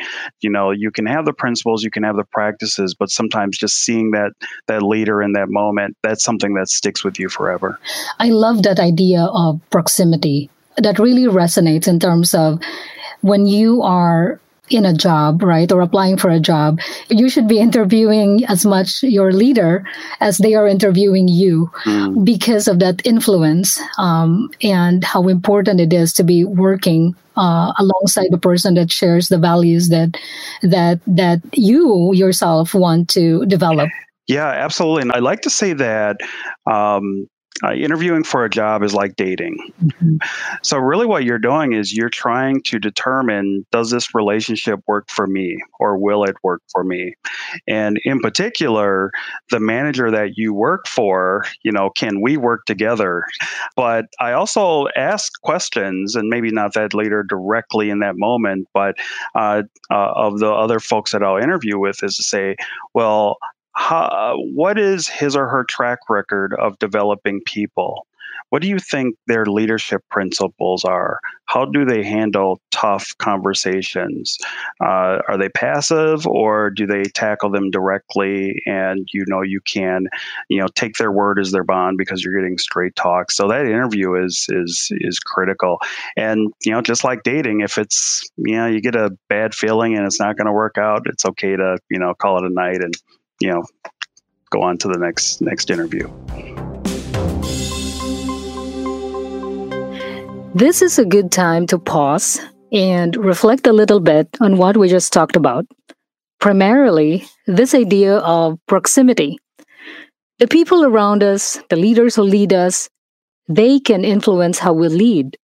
You 0.42 0.50
know 0.50 0.72
you 0.72 0.92
can 0.92 1.06
have 1.06 1.26
the 1.26 1.34
principles 1.34 1.84
you 1.84 1.92
can 1.92 2.04
have 2.04 2.16
the 2.16 2.26
practices 2.32 2.96
but 2.98 3.10
sometimes 3.10 3.58
just 3.58 3.76
seeing 3.84 4.12
that 4.12 4.32
that 4.68 4.82
leader 4.82 5.22
in 5.22 5.34
that 5.34 5.50
moment 5.50 5.98
that's 6.04 6.24
something 6.24 6.54
that 6.56 6.68
sticks 6.68 7.04
with 7.04 7.20
you 7.20 7.30
forever. 7.30 7.80
I 8.20 8.30
love 8.30 8.64
that 8.64 8.80
idea 8.80 9.26
of 9.32 9.60
proximity 9.70 10.50
that 10.78 11.00
really 11.00 11.24
resonates 11.24 11.88
in 11.88 12.00
terms 12.00 12.34
of 12.34 12.60
when 13.22 13.46
you 13.46 13.82
are 13.82 14.40
in 14.70 14.86
a 14.86 14.94
job, 14.94 15.44
right, 15.44 15.72
or 15.72 15.82
applying 15.82 16.18
for 16.18 16.30
a 16.30 16.40
job, 16.40 16.80
you 17.10 17.30
should 17.30 17.48
be 17.48 17.60
interviewing 17.60 18.44
as 18.46 18.66
much 18.66 19.04
your 19.04 19.32
leader 19.32 19.84
as 20.22 20.38
they 20.40 20.56
are 20.56 20.68
interviewing 20.68 21.28
you 21.28 21.70
mm. 21.84 22.26
because 22.26 22.68
of 22.68 22.80
that 22.80 23.06
influence 23.06 23.80
um, 23.98 24.50
and 24.64 25.04
how 25.04 25.28
important 25.28 25.80
it 25.80 25.94
is 25.94 26.12
to 26.14 26.24
be 26.24 26.44
working 26.44 27.16
uh, 27.38 27.74
alongside 27.78 28.28
the 28.32 28.38
person 28.38 28.74
that 28.76 28.92
shares 28.92 29.28
the 29.28 29.38
values 29.38 29.90
that 29.90 30.18
that 30.62 31.00
that 31.06 31.42
you 31.54 32.14
yourself 32.14 32.74
want 32.74 33.10
to 33.10 33.46
develop. 33.46 33.90
Yeah, 34.28 34.48
absolutely. 34.48 35.04
And 35.04 35.12
I 35.12 35.20
like 35.20 35.42
to 35.42 35.50
say 35.50 35.74
that 35.74 36.18
um, 36.66 37.28
uh, 37.64 37.74
interviewing 37.74 38.24
for 38.24 38.44
a 38.44 38.50
job 38.50 38.84
is 38.84 38.94
like 38.94 39.16
dating. 39.16 39.58
Mm-hmm. 39.82 40.18
So, 40.62 40.78
really, 40.78 41.06
what 41.06 41.24
you're 41.24 41.40
doing 41.40 41.74
is 41.74 41.96
you're 41.96 42.10
trying 42.10 42.62
to 42.64 42.80
determine 42.80 43.66
does 43.72 43.92
this 43.92 44.14
relationship 44.14 44.82
work 44.88 45.10
for 45.10 45.26
me 45.26 45.58
or 45.80 45.98
will 45.98 46.26
it 46.26 46.36
work 46.44 46.62
for 46.72 46.84
me? 46.84 47.16
And 47.68 48.00
in 48.04 48.20
particular, 48.20 49.12
the 49.52 49.60
manager 49.60 50.12
that 50.12 50.32
you 50.36 50.54
work 50.54 50.88
for, 50.88 51.46
you 51.64 51.72
know, 51.72 51.90
can 51.90 52.22
we 52.22 52.36
work 52.36 52.66
together? 52.66 53.24
But 53.76 54.06
I 54.20 54.34
also 54.34 54.88
ask 54.98 55.32
questions, 55.42 56.16
and 56.16 56.28
maybe 56.28 56.52
not 56.52 56.74
that 56.74 56.94
leader 56.94 57.24
directly 57.24 57.90
in 57.90 58.00
that 58.00 58.18
moment, 58.18 58.68
but 58.74 58.96
uh, 59.34 59.64
uh, 59.90 60.12
of 60.16 60.40
the 60.40 60.52
other 60.52 60.80
folks 60.80 61.12
that 61.12 61.24
I'll 61.24 61.38
interview 61.38 61.80
with 61.80 62.04
is 62.04 62.18
to 62.18 62.24
say, 62.24 62.58
well, 62.94 63.38
how, 63.76 64.36
what 64.38 64.80
is 64.80 65.08
his 65.08 65.36
or 65.36 65.48
her 65.48 65.64
track 65.64 66.00
record 66.10 66.54
of 66.54 66.80
developing 66.80 67.42
people? 67.46 68.08
What 68.50 68.62
do 68.62 68.68
you 68.68 68.80
think 68.80 69.16
their 69.28 69.46
leadership 69.46 70.04
principles 70.10 70.86
are? 70.86 71.20
How 71.46 71.66
do 71.66 71.84
they 71.84 72.04
handle 72.04 72.62
tough 72.72 73.14
conversations? 73.18 74.38
Uh, 74.80 75.20
are 75.28 75.38
they 75.38 75.50
passive 75.50 76.26
or 76.28 76.70
do 76.70 76.86
they 76.86 77.04
tackle 77.04 77.50
them 77.50 77.72
directly? 77.72 78.62
And 78.66 79.08
you 79.14 79.26
know 79.28 79.42
you 79.42 79.62
can, 79.62 80.08
you 80.50 80.60
know, 80.60 80.68
take 80.76 80.96
their 80.96 81.12
word 81.12 81.40
as 81.40 81.52
their 81.52 81.64
bond 81.64 81.98
because 81.98 82.24
you're 82.24 82.40
getting 82.40 82.58
straight 82.58 82.96
talk. 82.96 83.32
So 83.32 83.48
that 83.48 83.66
interview 83.66 84.14
is 84.24 84.46
is 84.50 84.90
is 84.92 85.20
critical. 85.20 85.80
And 86.16 86.54
you 86.64 86.72
know, 86.72 86.82
just 86.82 87.04
like 87.04 87.24
dating, 87.24 87.62
if 87.62 87.78
it's 87.78 88.22
you 88.38 88.56
know 88.56 88.68
you 88.68 88.80
get 88.80 88.96
a 88.96 89.12
bad 89.28 89.54
feeling 89.54 89.98
and 89.98 90.06
it's 90.06 90.20
not 90.20 90.38
going 90.38 90.48
to 90.48 90.54
work 90.54 90.78
out, 90.78 91.04
it's 91.08 91.26
okay 91.26 91.56
to 91.56 91.78
you 91.90 92.00
know 92.00 92.14
call 92.14 92.38
it 92.38 92.50
a 92.50 92.54
night 92.54 92.82
and 92.82 92.94
you 93.40 93.50
know, 93.50 93.64
go 94.50 94.62
on 94.62 94.78
to 94.80 94.88
the 94.88 94.98
next 94.98 95.42
next 95.42 95.70
interview. 95.70 96.08
This 100.54 100.82
is 100.82 100.98
a 100.98 101.06
good 101.06 101.32
time 101.32 101.68
to 101.68 101.78
pause 101.78 102.40
and 102.72 103.16
reflect 103.18 103.68
a 103.68 103.74
little 103.74 104.00
bit 104.00 104.30
on 104.40 104.58
what 104.58 104.78
we 104.78 104.88
just 104.88 105.12
talked 105.12 105.36
about. 105.36 105.66
Primarily, 106.40 107.26
this 107.46 107.74
idea 107.74 108.18
of 108.20 108.58
proximity. 108.68 109.38
The 110.40 110.48
people 110.48 110.86
around 110.86 111.24
us, 111.24 111.60
the 111.70 111.76
leaders 111.76 112.16
who 112.16 112.24
lead 112.24 112.54
us, 112.54 112.90
they 113.48 113.80
can 113.80 114.04
influence 114.04 114.60
how 114.60 114.74
we 114.74 114.90
lead. 114.90 115.38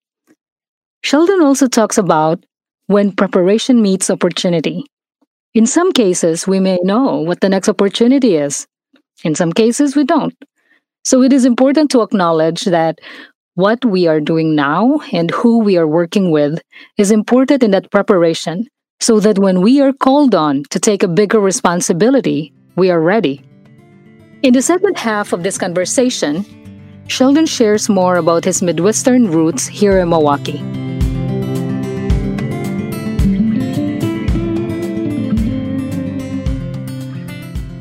Sheldon 1.03 1.43
also 1.43 1.69
talks 1.69 1.99
about 1.99 2.45
when 2.87 3.13
preparation 3.13 3.83
meets 3.83 4.11
opportunity. 4.11 4.85
In 5.53 5.67
some 5.67 5.91
cases, 5.93 6.47
we 6.47 6.61
may 6.61 6.79
know 6.83 7.17
what 7.17 7.41
the 7.41 7.49
next 7.49 7.69
opportunity 7.69 8.37
is. 8.37 8.69
In 9.25 9.35
some 9.35 9.53
cases, 9.53 9.97
we 9.97 10.05
don't. 10.05 10.35
So 11.05 11.23
it 11.23 11.33
is 11.33 11.45
important 11.45 11.91
to 11.91 12.03
acknowledge 12.03 12.65
that 12.67 13.01
what 13.55 13.85
we 13.85 14.07
are 14.07 14.21
doing 14.21 14.55
now 14.55 15.01
and 15.13 15.31
who 15.31 15.59
we 15.59 15.77
are 15.77 15.89
working 15.89 16.31
with 16.31 16.61
is 16.99 17.11
important 17.11 17.65
in 17.65 17.73
that 17.73 17.91
preparation 17.91 18.67
so 19.01 19.19
that 19.19 19.41
when 19.41 19.61
we 19.61 19.81
are 19.81 19.93
called 19.93 20.37
on 20.37 20.63
to 20.71 20.79
take 20.79 21.03
a 21.03 21.09
bigger 21.09 21.41
responsibility, 21.41 22.53
we 22.77 22.91
are 22.91 23.01
ready. 23.01 23.43
In 24.43 24.55
the 24.55 24.63
second 24.63 24.99
half 24.99 25.33
of 25.33 25.43
this 25.43 25.59
conversation, 25.59 26.45
Sheldon 27.09 27.47
shares 27.47 27.89
more 27.89 28.17
about 28.17 28.45
his 28.45 28.63
Midwestern 28.63 29.31
roots 29.31 29.67
here 29.67 29.99
in 29.99 30.11
Milwaukee. 30.11 30.80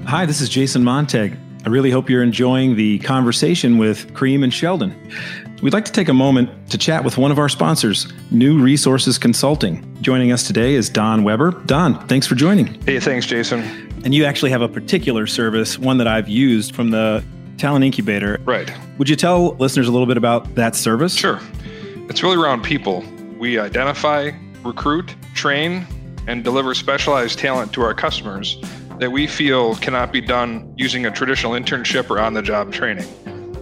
Hi, 0.09 0.25
this 0.25 0.41
is 0.41 0.49
Jason 0.49 0.83
Montag. 0.83 1.37
I 1.67 1.69
really 1.69 1.91
hope 1.91 2.09
you're 2.09 2.23
enjoying 2.23 2.75
the 2.75 2.97
conversation 2.97 3.77
with 3.77 4.11
Cream 4.15 4.41
and 4.41 4.51
Sheldon. 4.51 4.95
We'd 5.61 5.71
like 5.71 5.85
to 5.85 5.91
take 5.91 6.09
a 6.09 6.15
moment 6.15 6.71
to 6.71 6.79
chat 6.79 7.03
with 7.03 7.19
one 7.19 7.29
of 7.29 7.37
our 7.37 7.47
sponsors, 7.47 8.11
New 8.31 8.59
Resources 8.59 9.19
Consulting. 9.19 9.85
Joining 10.01 10.31
us 10.31 10.47
today 10.47 10.73
is 10.73 10.89
Don 10.89 11.23
Weber. 11.23 11.51
Don, 11.67 12.07
thanks 12.07 12.25
for 12.25 12.33
joining. 12.33 12.81
Hey, 12.85 12.99
thanks, 12.99 13.27
Jason. 13.27 13.61
And 14.03 14.15
you 14.15 14.25
actually 14.25 14.49
have 14.49 14.63
a 14.63 14.67
particular 14.67 15.27
service, 15.27 15.77
one 15.77 15.99
that 15.99 16.07
I've 16.07 16.27
used 16.27 16.73
from 16.73 16.89
the 16.89 17.23
Talent 17.59 17.85
Incubator. 17.85 18.39
Right. 18.45 18.73
Would 18.97 19.09
you 19.09 19.15
tell 19.15 19.53
listeners 19.57 19.87
a 19.87 19.91
little 19.91 20.07
bit 20.07 20.17
about 20.17 20.55
that 20.55 20.75
service? 20.75 21.13
Sure. 21.13 21.39
It's 22.09 22.23
really 22.23 22.37
around 22.37 22.63
people. 22.63 23.03
We 23.37 23.59
identify, 23.59 24.31
recruit, 24.63 25.15
train, 25.35 25.85
and 26.25 26.43
deliver 26.43 26.73
specialized 26.73 27.37
talent 27.37 27.73
to 27.73 27.83
our 27.83 27.93
customers 27.93 28.59
that 29.00 29.12
we 29.12 29.27
feel 29.27 29.75
cannot 29.75 30.12
be 30.12 30.22
done 30.22 30.74
using 30.77 31.06
a 31.06 31.12
traditional 31.12 31.53
internship 31.53 32.10
or 32.10 32.20
on 32.20 32.34
the 32.34 32.41
job 32.41 32.72
training. 32.72 33.08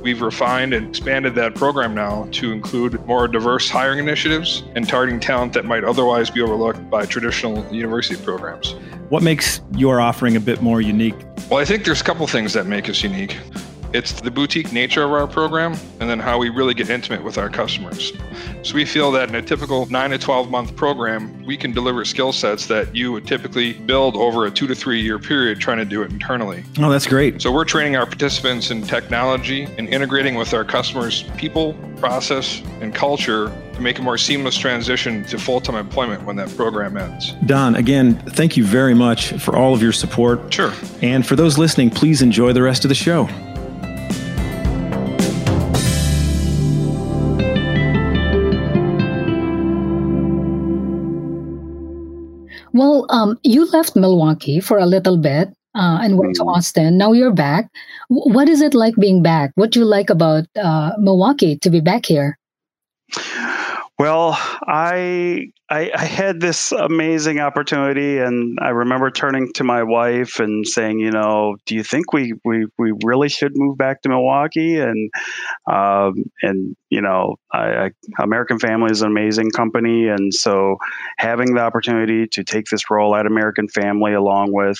We've 0.01 0.21
refined 0.21 0.73
and 0.73 0.87
expanded 0.87 1.35
that 1.35 1.53
program 1.55 1.93
now 1.93 2.27
to 2.31 2.51
include 2.51 3.05
more 3.05 3.27
diverse 3.27 3.69
hiring 3.69 3.99
initiatives 3.99 4.63
and 4.75 4.87
targeting 4.87 5.19
talent 5.19 5.53
that 5.53 5.65
might 5.65 5.83
otherwise 5.83 6.29
be 6.29 6.41
overlooked 6.41 6.89
by 6.89 7.05
traditional 7.05 7.65
university 7.73 8.21
programs. 8.23 8.73
What 9.09 9.21
makes 9.21 9.61
your 9.75 9.99
offering 9.99 10.35
a 10.35 10.39
bit 10.39 10.61
more 10.61 10.81
unique? 10.81 11.15
Well, 11.49 11.59
I 11.59 11.65
think 11.65 11.85
there's 11.85 12.01
a 12.01 12.03
couple 12.03 12.25
things 12.27 12.53
that 12.53 12.65
make 12.65 12.89
us 12.89 13.03
unique. 13.03 13.37
It's 13.93 14.19
the 14.19 14.31
boutique 14.31 14.73
nature 14.73 15.03
of 15.03 15.11
our 15.11 15.27
program 15.27 15.73
and 15.99 16.09
then 16.09 16.19
how 16.19 16.37
we 16.37 16.49
really 16.49 16.73
get 16.73 16.89
intimate 16.89 17.23
with 17.23 17.37
our 17.37 17.49
customers. 17.49 18.11
So 18.63 18.75
we 18.75 18.85
feel 18.85 19.11
that 19.11 19.29
in 19.29 19.35
a 19.35 19.41
typical 19.41 19.85
9 19.85 20.09
to 20.09 20.17
12 20.17 20.51
month 20.51 20.75
program, 20.75 21.43
we 21.45 21.55
can 21.55 21.71
deliver 21.71 22.03
skill 22.03 22.33
sets 22.33 22.67
that 22.67 22.93
you 22.93 23.11
would 23.13 23.25
typically 23.25 23.73
build 23.73 24.15
over 24.17 24.45
a 24.45 24.51
2 24.51 24.67
to 24.67 24.75
3 24.75 25.01
year 25.01 25.19
period 25.19 25.59
trying 25.59 25.77
to 25.77 25.85
do 25.85 26.01
it 26.01 26.11
internally. 26.11 26.63
Oh, 26.79 26.89
that's 26.89 27.07
great. 27.07 27.41
So 27.41 27.51
we're 27.51 27.65
training 27.65 27.95
our 27.95 28.05
participants 28.05 28.71
in 28.71 28.81
technology 28.81 29.63
and 29.77 29.87
integrating 29.87 30.35
with 30.35 30.53
our 30.53 30.65
customers' 30.65 31.23
people, 31.37 31.73
process, 31.97 32.61
and 32.81 32.93
culture 32.93 33.51
to 33.73 33.81
make 33.81 33.99
a 33.99 34.01
more 34.01 34.17
seamless 34.17 34.57
transition 34.57 35.23
to 35.25 35.39
full-time 35.39 35.75
employment 35.75 36.23
when 36.23 36.35
that 36.35 36.53
program 36.55 36.97
ends. 36.97 37.33
Don, 37.45 37.75
again, 37.75 38.17
thank 38.31 38.57
you 38.57 38.65
very 38.65 38.93
much 38.93 39.31
for 39.33 39.55
all 39.55 39.73
of 39.73 39.81
your 39.81 39.91
support. 39.93 40.53
Sure. 40.53 40.73
And 41.01 41.25
for 41.25 41.35
those 41.35 41.57
listening, 41.57 41.89
please 41.91 42.21
enjoy 42.21 42.53
the 42.53 42.61
rest 42.61 42.83
of 42.83 42.89
the 42.89 42.95
show. 42.95 43.29
Well, 52.77 53.07
um, 53.09 53.39
you 53.43 53.65
left 53.71 53.95
Milwaukee 53.95 54.59
for 54.59 54.77
a 54.77 54.85
little 54.85 55.17
bit 55.17 55.49
uh, 55.73 55.97
and 56.01 56.19
went 56.19 56.35
to 56.35 56.41
mm-hmm. 56.41 56.49
Austin. 56.49 56.97
Now 56.97 57.11
you're 57.11 57.33
back. 57.33 57.69
what 58.07 58.47
is 58.47 58.61
it 58.61 58.75
like 58.75 58.95
being 58.95 59.23
back? 59.23 59.51
What 59.55 59.71
do 59.71 59.79
you 59.79 59.85
like 59.85 60.11
about 60.11 60.45
uh, 60.55 60.91
Milwaukee 60.99 61.57
to 61.57 61.69
be 61.71 61.81
back 61.81 62.05
here? 62.05 62.37
Well, 63.97 64.37
I, 64.67 65.47
I, 65.71 65.91
I 65.91 66.05
had 66.05 66.39
this 66.39 66.71
amazing 66.71 67.39
opportunity, 67.39 68.19
and 68.19 68.59
I 68.61 68.69
remember 68.69 69.09
turning 69.09 69.51
to 69.53 69.63
my 69.63 69.81
wife 69.81 70.39
and 70.39 70.67
saying, 70.67 70.99
you 70.99 71.09
know, 71.09 71.57
do 71.65 71.73
you 71.73 71.83
think 71.83 72.13
we 72.13 72.33
we, 72.45 72.67
we 72.77 72.93
really 73.03 73.27
should 73.27 73.53
move 73.55 73.75
back 73.75 74.03
to 74.03 74.09
Milwaukee? 74.09 74.79
And 74.79 75.09
um, 75.65 76.25
and 76.43 76.75
you 76.89 77.01
know, 77.01 77.35
I, 77.51 77.59
I, 77.59 77.91
American 78.23 78.59
Family 78.59 78.91
is 78.91 79.01
an 79.01 79.11
amazing 79.11 79.51
company, 79.51 80.07
and 80.07 80.33
so 80.33 80.77
having 81.17 81.53
the 81.53 81.61
opportunity 81.61 82.27
to 82.27 82.43
take 82.43 82.65
this 82.67 82.89
role 82.89 83.15
at 83.15 83.25
American 83.25 83.67
Family, 83.67 84.13
along 84.13 84.53
with 84.53 84.77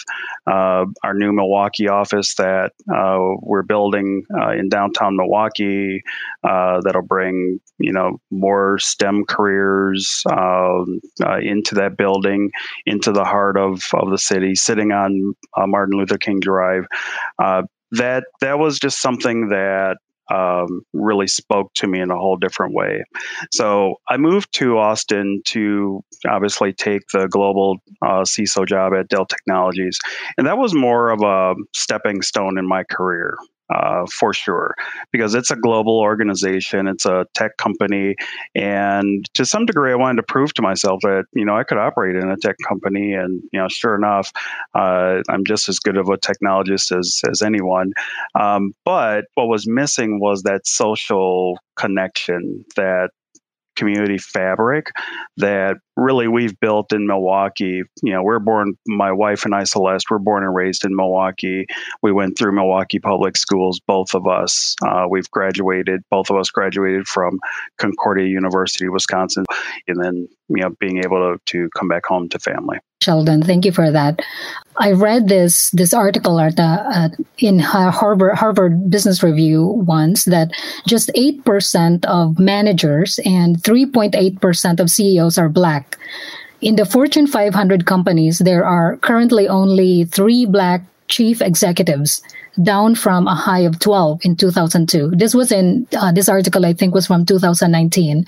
uh, 0.50 0.86
our 1.04 1.14
new 1.14 1.34
Milwaukee 1.34 1.90
office 1.90 2.36
that 2.36 2.72
uh, 2.94 3.20
we're 3.42 3.64
building 3.64 4.24
uh, 4.40 4.52
in 4.52 4.70
downtown 4.70 5.18
Milwaukee, 5.18 6.02
uh, 6.48 6.80
that'll 6.84 7.02
bring 7.02 7.60
you 7.78 7.92
know 7.92 8.20
more 8.32 8.80
STEM 8.80 9.26
careers 9.26 10.24
um, 10.32 11.02
uh, 11.26 11.40
into 11.40 11.76
that 11.76 11.98
building, 11.98 12.52
into 12.86 13.12
the 13.12 13.26
heart 13.26 13.58
of 13.58 13.84
of 13.94 14.12
the 14.12 14.18
city, 14.18 14.56
sitting 14.56 14.94
on 14.94 15.34
uh, 15.58 15.68
Martin 15.68 15.98
Luther 15.98 16.18
King 16.18 16.40
Drive. 16.40 16.86
that 17.92 18.26
that 18.42 18.60
was 18.60 18.80
just 18.80 19.02
something 19.02 19.50
that 19.50 19.98
um, 20.34 20.82
really 20.94 21.28
spoke 21.28 21.74
to 21.76 21.88
me 21.88 22.00
in 22.00 22.12
a 22.12 22.18
whole 22.18 22.38
different 22.38 22.74
way. 22.74 23.04
So 23.52 23.96
I 24.10 24.18
moved 24.18 24.54
to 24.54 24.78
Austin 24.78 25.42
to 25.48 26.04
obviously 26.28 26.74
take 26.74 27.02
the 27.14 27.28
global 27.28 27.78
uh, 28.02 28.24
CISO 28.24 28.68
job 28.68 28.94
at 28.94 29.08
Dell 29.08 29.26
Technologies, 29.26 29.98
and 30.38 30.48
that 30.48 30.58
was 30.58 30.74
more 30.74 31.10
of 31.10 31.22
a 31.22 31.56
stepping 31.74 32.22
stone 32.22 32.58
in 32.58 32.68
my 32.68 32.84
career. 32.84 33.38
Uh, 33.74 34.06
for 34.14 34.34
sure 34.34 34.76
because 35.12 35.34
it's 35.34 35.52
a 35.52 35.56
global 35.56 36.00
organization 36.00 36.88
it's 36.88 37.06
a 37.06 37.26
tech 37.34 37.58
company 37.58 38.16
and 38.56 39.26
to 39.34 39.46
some 39.46 39.66
degree 39.66 39.92
i 39.92 39.96
wanted 39.96 40.18
to 40.18 40.24
prove 40.24 40.54
to 40.54 40.62
myself 40.62 41.00
that 41.02 41.26
you 41.34 41.46
know 41.46 41.56
i 41.56 41.64
could 41.64 41.78
operate 41.78 42.16
in 42.16 42.30
a 42.30 42.38
tech 42.38 42.56
company 42.68 43.14
and 43.14 43.42
you 43.52 43.60
know 43.60 43.68
sure 43.68 43.96
enough 43.96 44.32
uh, 44.76 45.22
i'm 45.30 45.44
just 45.46 45.70
as 45.70 45.80
good 45.80 45.98
of 45.98 46.10
a 46.10 46.18
technologist 46.18 46.98
as, 46.98 47.22
as 47.30 47.42
anyone. 47.42 47.94
Um, 48.40 48.74
but 48.86 49.26
what 49.36 49.48
was 49.48 49.68
missing 49.68 50.20
was 50.20 50.44
that 50.44 50.68
social 50.68 51.58
connection 51.76 52.66
that 52.76 53.10
community 53.76 54.18
fabric 54.18 54.92
that 55.38 55.78
really 55.98 56.28
we've 56.28 56.58
built 56.60 56.94
in 56.94 57.08
Milwaukee. 57.08 57.82
You 58.04 58.14
know, 58.14 58.24
we're 58.24 58.40
born, 58.40 58.78
my 58.86 59.12
wife 59.12 59.44
and 59.44 59.54
I, 59.54 59.64
Celeste, 59.64 60.10
we're 60.10 60.20
born 60.20 60.44
and 60.44 60.56
raised 60.56 60.86
in 60.86 60.96
Milwaukee. 60.96 61.66
We 62.02 62.12
went 62.12 62.38
through 62.38 62.54
Milwaukee 62.54 63.00
public 63.00 63.36
schools, 63.36 63.82
both 63.86 64.14
of 64.14 64.28
us. 64.28 64.76
Uh, 64.86 65.08
we've 65.10 65.30
graduated, 65.32 66.02
both 66.10 66.30
of 66.30 66.38
us 66.38 66.52
graduated 66.52 67.08
from 67.08 67.40
Concordia 67.78 68.28
University, 68.28 68.88
Wisconsin, 68.88 69.46
and 69.88 70.02
then, 70.02 70.28
you 70.50 70.62
know, 70.62 70.70
being 70.80 71.00
able 71.00 71.36
to, 71.36 71.42
to 71.46 71.70
come 71.76 71.88
back 71.88 72.06
home 72.06 72.30
to 72.30 72.40
family. 72.40 72.78
Sheldon, 73.02 73.44
thank 73.44 73.64
you 73.64 73.72
for 73.72 73.92
that. 73.92 74.22
I 74.78 74.92
read 74.92 75.28
this 75.28 75.70
this 75.72 75.94
article 75.94 76.40
at 76.40 76.56
the, 76.56 76.64
uh, 76.64 77.10
in 77.38 77.60
Harvard 77.60 78.36
Harvard 78.36 78.90
Business 78.90 79.22
Review 79.22 79.66
once 79.66 80.26
that 80.26 80.52
just 80.88 81.12
eight 81.14 81.46
percent 81.46 82.06
of 82.06 82.40
managers 82.40 83.20
and 83.24 83.64
three 83.64 83.86
point 83.86 84.16
eight 84.16 84.42
percent 84.42 84.80
of 84.80 84.90
CEOs 84.90 85.38
are 85.38 85.50
black. 85.50 85.87
In 86.62 86.76
the 86.76 86.86
Fortune 86.86 87.28
500 87.28 87.86
companies, 87.86 88.40
there 88.40 88.66
are 88.66 88.98
currently 88.98 89.48
only 89.48 90.06
three 90.06 90.46
black 90.46 90.82
chief 91.08 91.42
executives, 91.42 92.22
down 92.62 92.96
from 92.96 93.28
a 93.28 93.36
high 93.36 93.62
of 93.62 93.80
12 93.80 94.22
in 94.24 94.36
2002. 94.36 95.12
This 95.16 95.36
was 95.36 95.52
in 95.52 95.88
uh, 95.96 96.12
this 96.12 96.28
article, 96.28 96.66
I 96.66 96.74
think, 96.74 96.94
was 96.94 97.08
from 97.08 97.26
2019. 97.26 98.26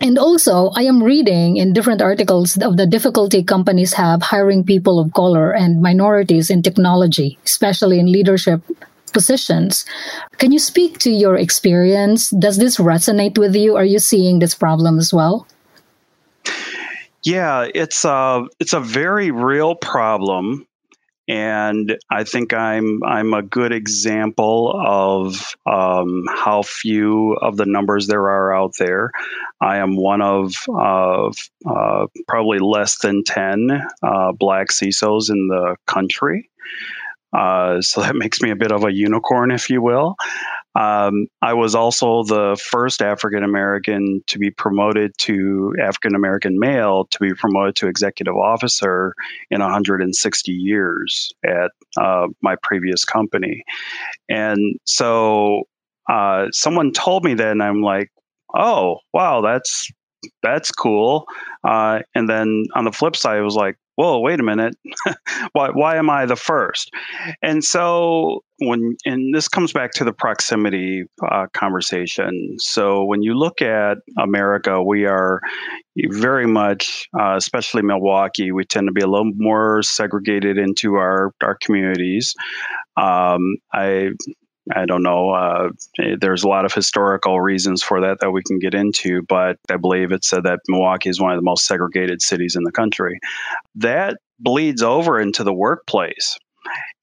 And 0.00 0.18
also, 0.18 0.70
I 0.74 0.82
am 0.82 1.02
reading 1.02 1.56
in 1.56 1.72
different 1.72 2.02
articles 2.02 2.56
of 2.58 2.76
the 2.76 2.86
difficulty 2.86 3.44
companies 3.44 3.92
have 3.92 4.22
hiring 4.22 4.64
people 4.64 4.98
of 4.98 5.12
color 5.12 5.52
and 5.52 5.80
minorities 5.80 6.50
in 6.50 6.62
technology, 6.62 7.38
especially 7.44 8.00
in 8.00 8.10
leadership 8.10 8.62
positions. 9.12 9.84
Can 10.38 10.50
you 10.50 10.58
speak 10.58 10.98
to 10.98 11.10
your 11.10 11.36
experience? 11.36 12.30
Does 12.30 12.58
this 12.58 12.78
resonate 12.78 13.38
with 13.38 13.54
you? 13.54 13.76
Are 13.76 13.84
you 13.84 14.00
seeing 14.00 14.40
this 14.40 14.54
problem 14.54 14.98
as 14.98 15.14
well? 15.14 15.46
Yeah, 17.24 17.66
it's 17.74 18.04
a 18.04 18.44
it's 18.60 18.74
a 18.74 18.80
very 18.80 19.30
real 19.30 19.74
problem 19.74 20.66
and 21.26 21.96
I 22.10 22.24
think 22.24 22.52
I'm 22.52 23.02
I'm 23.02 23.32
a 23.32 23.42
good 23.42 23.72
example 23.72 24.78
of 24.84 25.56
um, 25.66 26.24
how 26.28 26.62
few 26.62 27.34
of 27.34 27.56
the 27.56 27.64
numbers 27.64 28.06
there 28.06 28.28
are 28.28 28.54
out 28.54 28.74
there. 28.78 29.10
I 29.60 29.78
am 29.78 29.96
one 29.96 30.20
of 30.20 30.52
of 30.68 31.36
uh, 31.66 32.06
probably 32.28 32.58
less 32.58 32.98
than 32.98 33.24
ten 33.24 33.70
uh, 34.02 34.32
black 34.32 34.68
CISOs 34.68 35.30
in 35.30 35.48
the 35.48 35.76
country. 35.86 36.50
Uh, 37.32 37.80
so 37.80 38.02
that 38.02 38.14
makes 38.16 38.42
me 38.42 38.50
a 38.50 38.56
bit 38.56 38.72
of 38.72 38.84
a 38.84 38.92
unicorn, 38.92 39.50
if 39.50 39.70
you 39.70 39.80
will. 39.80 40.16
Um, 40.76 41.26
I 41.40 41.54
was 41.54 41.74
also 41.74 42.24
the 42.24 42.60
first 42.70 43.00
African 43.00 43.44
American 43.44 44.22
to 44.26 44.38
be 44.38 44.50
promoted 44.50 45.12
to 45.18 45.74
African 45.80 46.14
American 46.14 46.58
male 46.58 47.06
to 47.10 47.18
be 47.20 47.32
promoted 47.34 47.76
to 47.76 47.86
executive 47.86 48.34
officer 48.34 49.14
in 49.50 49.60
160 49.60 50.52
years 50.52 51.32
at 51.44 51.70
uh, 52.00 52.26
my 52.42 52.56
previous 52.62 53.04
company. 53.04 53.62
And 54.28 54.78
so 54.84 55.64
uh, 56.10 56.46
someone 56.50 56.92
told 56.92 57.24
me 57.24 57.34
that, 57.34 57.52
and 57.52 57.62
I'm 57.62 57.82
like, 57.82 58.10
oh, 58.56 58.98
wow, 59.12 59.40
that's 59.40 59.88
that's 60.42 60.70
cool. 60.70 61.26
Uh, 61.62 62.00
and 62.14 62.28
then 62.28 62.64
on 62.74 62.84
the 62.84 62.92
flip 62.92 63.16
side, 63.16 63.38
it 63.38 63.42
was 63.42 63.56
like, 63.56 63.76
whoa, 63.96 64.20
wait 64.20 64.40
a 64.40 64.42
minute, 64.42 64.76
why, 65.52 65.70
why 65.70 65.96
am 65.96 66.10
I 66.10 66.26
the 66.26 66.36
first? 66.36 66.90
And 67.42 67.62
so 67.62 68.40
when, 68.58 68.96
and 69.04 69.34
this 69.34 69.48
comes 69.48 69.72
back 69.72 69.92
to 69.92 70.04
the 70.04 70.12
proximity 70.12 71.04
uh, 71.30 71.46
conversation. 71.52 72.56
So 72.58 73.04
when 73.04 73.22
you 73.22 73.34
look 73.34 73.62
at 73.62 73.98
America, 74.18 74.82
we 74.82 75.06
are 75.06 75.40
very 76.10 76.46
much, 76.46 77.08
uh, 77.18 77.36
especially 77.36 77.82
Milwaukee, 77.82 78.52
we 78.52 78.64
tend 78.64 78.88
to 78.88 78.92
be 78.92 79.02
a 79.02 79.06
little 79.06 79.30
more 79.36 79.82
segregated 79.82 80.58
into 80.58 80.94
our, 80.94 81.32
our 81.42 81.56
communities. 81.60 82.34
Um, 82.96 83.56
I 83.72 84.10
I 84.72 84.86
don't 84.86 85.02
know. 85.02 85.30
Uh, 85.30 85.68
there's 86.20 86.44
a 86.44 86.48
lot 86.48 86.64
of 86.64 86.72
historical 86.72 87.40
reasons 87.40 87.82
for 87.82 88.00
that 88.00 88.18
that 88.20 88.30
we 88.30 88.42
can 88.42 88.58
get 88.58 88.74
into, 88.74 89.22
but 89.28 89.58
I 89.70 89.76
believe 89.76 90.10
it 90.10 90.24
said 90.24 90.44
that 90.44 90.60
Milwaukee 90.68 91.10
is 91.10 91.20
one 91.20 91.32
of 91.32 91.38
the 91.38 91.44
most 91.44 91.66
segregated 91.66 92.22
cities 92.22 92.56
in 92.56 92.64
the 92.64 92.72
country. 92.72 93.18
That 93.74 94.16
bleeds 94.38 94.82
over 94.82 95.20
into 95.20 95.44
the 95.44 95.54
workplace. 95.54 96.38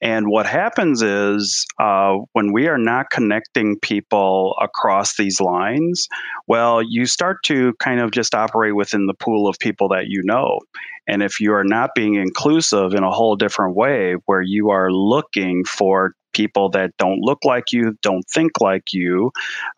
And 0.02 0.28
what 0.28 0.48
happens 0.48 1.04
is 1.04 1.68
uh, 1.80 2.16
when 2.34 2.52
we 2.52 2.68
are 2.68 2.80
not 2.80 3.12
connecting 3.12 3.78
people 3.80 4.56
across 4.60 5.16
these 5.16 5.40
lines, 5.40 6.08
well, 6.48 6.82
you 6.82 7.06
start 7.06 7.38
to 7.44 7.74
kind 7.80 8.00
of 8.00 8.10
just 8.10 8.34
operate 8.34 8.76
within 8.76 9.06
the 9.06 9.14
pool 9.14 9.48
of 9.48 9.60
people 9.60 9.90
that 9.90 10.08
you 10.08 10.24
know. 10.24 10.60
And 11.08 11.22
if 11.22 11.40
you 11.40 11.54
are 11.54 11.64
not 11.64 11.92
being 11.94 12.16
inclusive 12.16 12.96
in 12.96 13.04
a 13.04 13.12
whole 13.12 13.36
different 13.36 13.76
way, 13.76 14.16
where 14.26 14.42
you 14.42 14.72
are 14.72 14.92
looking 14.92 15.64
for 15.66 16.16
people 16.34 16.70
that 16.70 16.92
don't 16.98 17.20
look 17.20 17.46
like 17.46 17.72
you, 17.72 17.98
don't 18.02 18.26
think 18.34 18.52
like 18.60 18.94
you. 18.94 19.32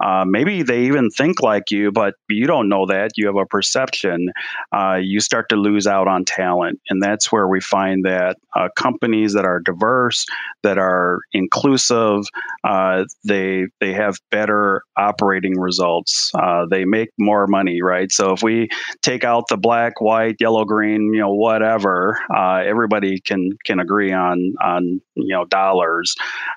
Uh, 0.03 0.25
maybe 0.27 0.63
they 0.63 0.83
even 0.83 1.09
think 1.09 1.41
like 1.41 1.71
you, 1.71 1.91
but 1.91 2.15
you 2.29 2.45
don't 2.45 2.69
know 2.69 2.85
that. 2.85 3.11
You 3.15 3.27
have 3.27 3.37
a 3.37 3.45
perception. 3.45 4.31
Uh, 4.71 4.99
you 5.01 5.19
start 5.19 5.49
to 5.49 5.55
lose 5.55 5.87
out 5.87 6.07
on 6.07 6.25
talent. 6.25 6.79
And 6.89 7.01
that's 7.01 7.31
where 7.31 7.47
we 7.47 7.61
find 7.61 8.05
that 8.05 8.37
uh, 8.55 8.69
companies 8.75 9.33
that 9.33 9.45
are 9.45 9.59
diverse, 9.59 10.25
that 10.63 10.77
are 10.77 11.19
inclusive, 11.33 12.25
uh, 12.63 13.05
they, 13.23 13.67
they 13.79 13.93
have 13.93 14.19
better 14.31 14.83
operating 14.97 15.59
results. 15.59 16.31
Uh, 16.35 16.65
they 16.69 16.85
make 16.85 17.09
more 17.17 17.47
money, 17.47 17.81
right? 17.81 18.11
So 18.11 18.31
if 18.31 18.43
we 18.43 18.69
take 19.01 19.23
out 19.23 19.47
the 19.49 19.57
black, 19.57 20.01
white, 20.01 20.37
yellow, 20.39 20.65
green, 20.65 21.13
you 21.13 21.19
know, 21.19 21.33
whatever, 21.33 22.19
uh, 22.35 22.61
everybody 22.65 23.19
can, 23.19 23.51
can 23.65 23.79
agree 23.79 24.11
on, 24.11 24.53
on, 24.63 25.01
you 25.15 25.35
know, 25.35 25.45
dollars 25.45 26.15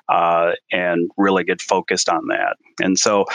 uh, 0.09 0.51
and 0.71 1.09
really 1.17 1.43
get 1.43 1.61
focused 1.61 2.09
on 2.09 2.27
that. 2.27 2.57
And 2.81 2.97
so, 2.97 3.25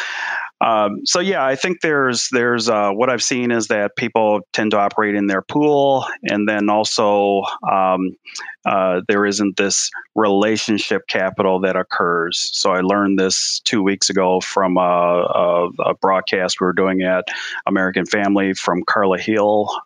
um, 0.63 1.05
so 1.05 1.21
yeah, 1.21 1.45
I 1.45 1.57
think 1.57 1.81
there's 1.81 2.29
there's 2.31 2.69
uh, 2.69 2.93
what 2.93 3.11
I've 3.11 3.23
seen 3.23 3.51
is 3.51 3.67
that 3.69 3.97
people 3.97 4.41
tend 4.53 4.71
to 4.71 4.79
operate 4.79 5.15
in 5.15 5.27
their 5.27 5.43
pool, 5.43 6.07
and 6.23 6.49
then 6.49 6.71
also 6.71 7.43
um, 7.69 8.17
uh, 8.65 9.01
there 9.09 9.27
isn't 9.27 9.57
this 9.57 9.91
relationship 10.15 11.07
capital 11.09 11.61
that 11.61 11.75
occurs. 11.75 12.51
So 12.53 12.73
I 12.73 12.81
learned 12.81 13.19
this 13.19 13.61
two 13.65 13.83
weeks 13.83 14.09
ago 14.09 14.41
from 14.41 14.77
a, 14.77 14.81
a, 14.81 15.69
a 15.87 15.95
broadcast 15.95 16.61
we 16.61 16.67
were 16.67 16.73
doing 16.73 17.03
at 17.03 17.25
American 17.67 18.07
Family 18.07 18.55
from 18.55 18.85
Carla 18.85 19.19
Harris, 19.19 19.33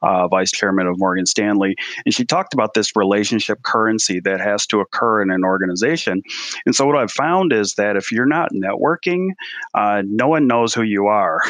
uh, 0.02 0.28
vice 0.28 0.50
chairman 0.50 0.86
of 0.86 0.98
Morgan 0.98 1.26
Stanley, 1.26 1.74
and 2.04 2.12
she 2.12 2.24
talked 2.24 2.52
about 2.52 2.74
this 2.74 2.94
relationship 2.96 3.62
currency 3.62 4.20
that 4.20 4.40
has 4.40 4.66
to 4.66 4.80
occur 4.80 5.22
in 5.22 5.30
an 5.30 5.44
organization. 5.44 6.20
And 6.66 6.74
so 6.74 6.86
what 6.86 6.96
I've 6.96 7.12
found 7.12 7.52
is 7.52 7.74
that 7.74 7.96
if 7.96 8.12
you're 8.12 8.26
not 8.26 8.50
networking, 8.52 9.28
uh, 9.74 10.02
no 10.04 10.28
one 10.28 10.46
knows 10.46 10.65
who 10.74 10.83
you 10.83 11.07
are. 11.07 11.40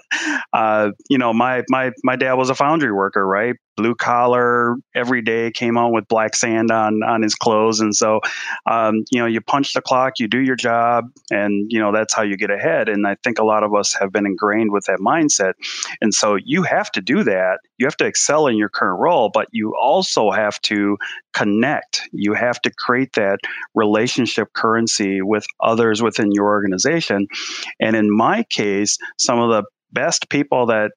uh, 0.52 0.90
you 1.08 1.18
know, 1.18 1.32
my 1.32 1.64
my 1.68 1.92
my 2.02 2.16
dad 2.16 2.34
was 2.34 2.50
a 2.50 2.54
foundry 2.54 2.92
worker, 2.92 3.26
right? 3.26 3.56
Blue 3.80 3.94
collar, 3.94 4.76
every 4.94 5.22
day 5.22 5.50
came 5.50 5.78
on 5.78 5.90
with 5.90 6.06
black 6.06 6.36
sand 6.36 6.70
on 6.70 7.02
on 7.02 7.22
his 7.22 7.34
clothes, 7.34 7.80
and 7.80 7.96
so 7.96 8.20
um, 8.66 9.04
you 9.10 9.18
know, 9.18 9.24
you 9.24 9.40
punch 9.40 9.72
the 9.72 9.80
clock, 9.80 10.18
you 10.18 10.28
do 10.28 10.38
your 10.38 10.54
job, 10.54 11.10
and 11.30 11.72
you 11.72 11.80
know 11.80 11.90
that's 11.90 12.12
how 12.12 12.22
you 12.22 12.36
get 12.36 12.50
ahead. 12.50 12.90
And 12.90 13.06
I 13.06 13.16
think 13.24 13.38
a 13.38 13.44
lot 13.44 13.62
of 13.62 13.74
us 13.74 13.94
have 13.98 14.12
been 14.12 14.26
ingrained 14.26 14.70
with 14.70 14.84
that 14.84 14.98
mindset, 14.98 15.54
and 16.02 16.12
so 16.12 16.36
you 16.44 16.62
have 16.62 16.92
to 16.92 17.00
do 17.00 17.24
that. 17.24 17.60
You 17.78 17.86
have 17.86 17.96
to 17.96 18.04
excel 18.04 18.48
in 18.48 18.58
your 18.58 18.68
current 18.68 19.00
role, 19.00 19.30
but 19.32 19.48
you 19.50 19.74
also 19.80 20.30
have 20.30 20.60
to 20.62 20.98
connect. 21.32 22.02
You 22.12 22.34
have 22.34 22.60
to 22.62 22.70
create 22.70 23.14
that 23.14 23.38
relationship 23.74 24.52
currency 24.52 25.22
with 25.22 25.46
others 25.60 26.02
within 26.02 26.32
your 26.32 26.48
organization. 26.48 27.28
And 27.80 27.96
in 27.96 28.14
my 28.14 28.42
case, 28.42 28.98
some 29.16 29.38
of 29.38 29.48
the 29.48 29.62
best 29.92 30.28
people 30.28 30.66
that 30.66 30.92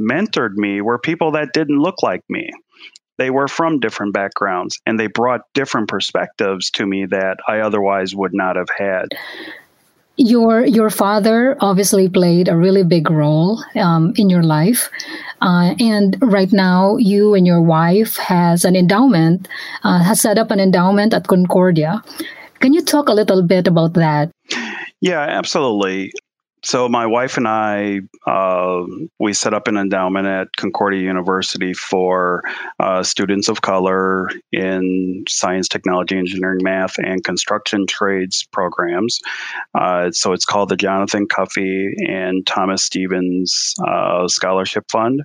mentored 0.00 0.54
me 0.54 0.80
were 0.80 0.98
people 0.98 1.32
that 1.32 1.52
didn't 1.52 1.78
look 1.78 2.02
like 2.02 2.22
me. 2.28 2.50
They 3.18 3.30
were 3.30 3.48
from 3.48 3.80
different 3.80 4.12
backgrounds 4.12 4.78
and 4.84 5.00
they 5.00 5.06
brought 5.06 5.40
different 5.54 5.88
perspectives 5.88 6.70
to 6.72 6.86
me 6.86 7.06
that 7.06 7.38
I 7.48 7.60
otherwise 7.60 8.14
would 8.14 8.34
not 8.34 8.56
have 8.56 8.68
had. 8.76 9.08
Your 10.18 10.64
your 10.64 10.88
father 10.88 11.58
obviously 11.60 12.08
played 12.08 12.48
a 12.48 12.56
really 12.56 12.84
big 12.84 13.10
role 13.10 13.62
um, 13.74 14.14
in 14.16 14.30
your 14.30 14.42
life, 14.42 14.88
uh, 15.42 15.74
and 15.78 16.16
right 16.22 16.50
now 16.54 16.96
you 16.96 17.34
and 17.34 17.46
your 17.46 17.60
wife 17.60 18.16
has 18.16 18.64
an 18.64 18.74
endowment, 18.74 19.46
uh, 19.84 20.02
has 20.02 20.22
set 20.22 20.38
up 20.38 20.50
an 20.50 20.58
endowment 20.58 21.12
at 21.12 21.28
Concordia. 21.28 22.02
Can 22.60 22.72
you 22.72 22.80
talk 22.80 23.10
a 23.10 23.12
little 23.12 23.42
bit 23.42 23.68
about 23.68 23.92
that? 23.92 24.30
Yeah, 25.02 25.20
absolutely. 25.20 26.12
So 26.66 26.88
my 26.88 27.06
wife 27.06 27.36
and 27.36 27.46
I, 27.46 28.00
uh, 28.26 28.82
we 29.20 29.34
set 29.34 29.54
up 29.54 29.68
an 29.68 29.76
endowment 29.76 30.26
at 30.26 30.48
Concordia 30.56 31.00
University 31.00 31.72
for 31.72 32.42
uh, 32.80 33.04
students 33.04 33.48
of 33.48 33.62
color 33.62 34.28
in 34.50 35.22
science, 35.28 35.68
technology, 35.68 36.18
engineering, 36.18 36.58
math, 36.62 36.98
and 36.98 37.22
construction 37.22 37.86
trades 37.86 38.48
programs. 38.52 39.20
Uh, 39.78 40.10
so 40.10 40.32
it's 40.32 40.44
called 40.44 40.68
the 40.68 40.76
Jonathan 40.76 41.28
Cuffie 41.28 41.92
and 42.08 42.44
Thomas 42.48 42.82
Stevens 42.82 43.72
uh, 43.86 44.26
Scholarship 44.26 44.86
Fund, 44.90 45.22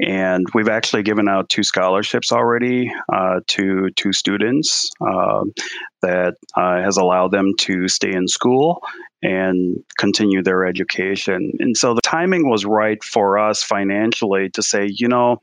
and 0.00 0.46
we've 0.52 0.68
actually 0.68 1.02
given 1.02 1.30
out 1.30 1.48
two 1.48 1.62
scholarships 1.62 2.30
already 2.30 2.92
uh, 3.10 3.40
to 3.46 3.88
two 3.96 4.12
students 4.12 4.90
uh, 5.00 5.44
that 6.02 6.34
uh, 6.58 6.82
has 6.82 6.98
allowed 6.98 7.32
them 7.32 7.52
to 7.60 7.88
stay 7.88 8.12
in 8.12 8.28
school 8.28 8.82
and 9.22 9.76
continue 9.98 10.42
their 10.42 10.66
education. 10.66 11.52
And 11.58 11.76
so 11.76 11.94
the 11.94 12.00
timing 12.02 12.48
was 12.48 12.64
right 12.64 13.02
for 13.02 13.38
us 13.38 13.62
financially 13.62 14.50
to 14.50 14.62
say, 14.62 14.88
you 14.90 15.08
know, 15.08 15.38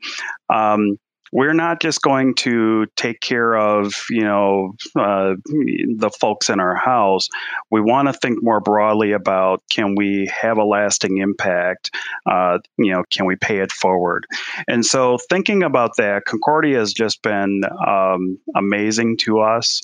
um, 0.52 0.98
we're 1.36 1.52
not 1.52 1.82
just 1.82 2.00
going 2.00 2.34
to 2.34 2.86
take 2.96 3.20
care 3.20 3.54
of 3.54 3.92
you 4.08 4.22
know 4.22 4.74
uh, 4.98 5.34
the 5.44 6.10
folks 6.18 6.48
in 6.48 6.58
our 6.58 6.74
house 6.74 7.28
we 7.70 7.78
want 7.78 8.08
to 8.08 8.14
think 8.14 8.42
more 8.42 8.58
broadly 8.58 9.12
about 9.12 9.62
can 9.70 9.94
we 9.96 10.26
have 10.34 10.56
a 10.56 10.64
lasting 10.64 11.18
impact 11.18 11.94
uh, 12.24 12.58
you 12.78 12.90
know 12.90 13.04
can 13.10 13.26
we 13.26 13.36
pay 13.36 13.58
it 13.58 13.70
forward 13.70 14.26
and 14.66 14.86
so 14.86 15.18
thinking 15.28 15.62
about 15.62 15.90
that 15.98 16.24
concordia 16.24 16.78
has 16.78 16.94
just 16.94 17.20
been 17.20 17.60
um, 17.86 18.38
amazing 18.56 19.14
to 19.18 19.40
us 19.40 19.82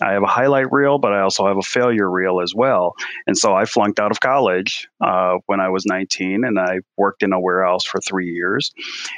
I 0.00 0.12
have 0.12 0.22
a 0.22 0.26
highlight 0.26 0.70
reel, 0.70 0.98
but 0.98 1.12
I 1.12 1.20
also 1.20 1.46
have 1.46 1.56
a 1.56 1.62
failure 1.62 2.08
reel 2.08 2.40
as 2.40 2.54
well. 2.54 2.94
And 3.26 3.36
so 3.36 3.54
I 3.54 3.64
flunked 3.64 3.98
out 3.98 4.10
of 4.10 4.20
college 4.20 4.88
uh, 5.00 5.36
when 5.46 5.60
I 5.60 5.70
was 5.70 5.84
19, 5.86 6.44
and 6.44 6.58
I 6.58 6.80
worked 6.96 7.22
in 7.22 7.32
a 7.32 7.40
warehouse 7.40 7.84
for 7.84 8.00
three 8.00 8.28
years. 8.28 8.72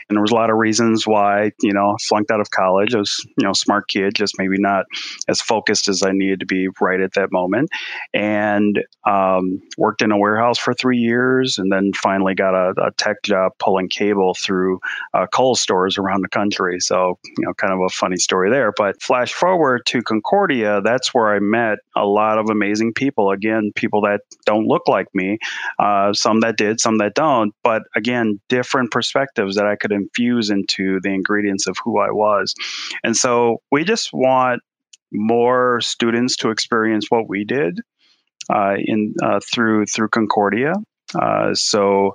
And 0.09 0.16
there 0.16 0.23
was 0.23 0.31
a 0.31 0.35
lot 0.35 0.51
of 0.51 0.57
reasons 0.57 1.07
why, 1.07 1.53
you 1.61 1.70
know, 1.73 1.97
flunked 2.09 2.31
out 2.31 2.41
of 2.41 2.51
college. 2.51 2.95
I 2.95 2.99
was, 2.99 3.25
you 3.39 3.47
know, 3.47 3.53
smart 3.53 3.89
kid, 3.89 4.15
just 4.15 4.35
maybe 4.39 4.57
not 4.59 4.87
as 5.29 5.41
focused 5.41 5.89
as 5.89 6.03
I 6.03 6.11
needed 6.13 6.41
to 6.41 6.47
be 6.47 6.69
right 6.81 7.01
at 7.01 7.15
that 7.15 7.33
moment. 7.33 7.71
And 8.13 8.83
um, 9.07 9.61
worked 9.79 10.03
in 10.03 10.13
a 10.13 10.19
warehouse 10.19 10.59
for 10.59 10.75
three 10.75 10.99
years, 10.99 11.59
and 11.59 11.71
then 11.73 11.93
finally 12.03 12.35
got 12.35 12.55
a, 12.55 12.75
a 12.83 12.91
tech 12.93 13.23
job 13.23 13.53
pulling 13.59 13.89
cable 13.89 14.35
through 14.35 14.81
uh, 15.15 15.27
Kohl's 15.27 15.61
stores 15.61 15.99
around 15.99 16.23
the 16.23 16.29
country. 16.29 16.81
So, 16.81 17.19
you 17.25 17.47
know, 17.47 17.55
kind 17.55 17.73
of 17.73 17.81
a 17.81 17.89
funny 17.91 18.17
story 18.17 18.51
there. 18.51 18.73
But 18.77 19.01
flash 19.03 19.33
forward 19.33 19.87
to 19.87 20.03
Concordia 20.03 20.81
that's 20.81 21.15
where 21.15 21.35
I 21.35 21.39
met 21.39 21.79
a 21.97 22.05
lot 22.05 22.39
of 22.39 22.51
amazing 22.51 22.93
people. 22.95 23.31
Again, 23.31 23.73
people 23.75 24.01
that 24.03 24.21
don't 24.47 24.67
look 24.67 24.89
like 24.89 25.07
me, 25.15 25.39
uh, 25.79 26.13
some 26.13 26.41
that 26.41 26.57
did, 26.57 26.81
some 26.81 26.99
that 26.99 27.15
don't. 27.15 27.55
But 27.63 27.83
again, 27.97 28.41
different 28.49 28.91
perspectives 28.91 29.57
that 29.57 29.67
I 29.67 29.77
could 29.77 29.93
infuse 29.93 30.51
into 30.51 31.01
the 31.01 31.11
ingredients 31.11 31.50
of 31.67 31.77
who 31.85 31.99
I 31.99 32.11
was. 32.11 32.55
And 33.03 33.17
so 33.17 33.59
we 33.71 33.85
just 33.85 34.11
want 34.13 34.63
more 35.13 35.81
students 35.81 36.37
to 36.37 36.51
experience 36.51 37.07
what 37.09 37.29
we 37.29 37.45
did 37.45 37.81
uh, 38.53 38.75
in 38.79 39.15
uh, 39.23 39.41
through 39.53 39.87
through 39.87 40.09
Concordia. 40.09 40.73
Uh, 41.14 41.55
so 41.55 42.12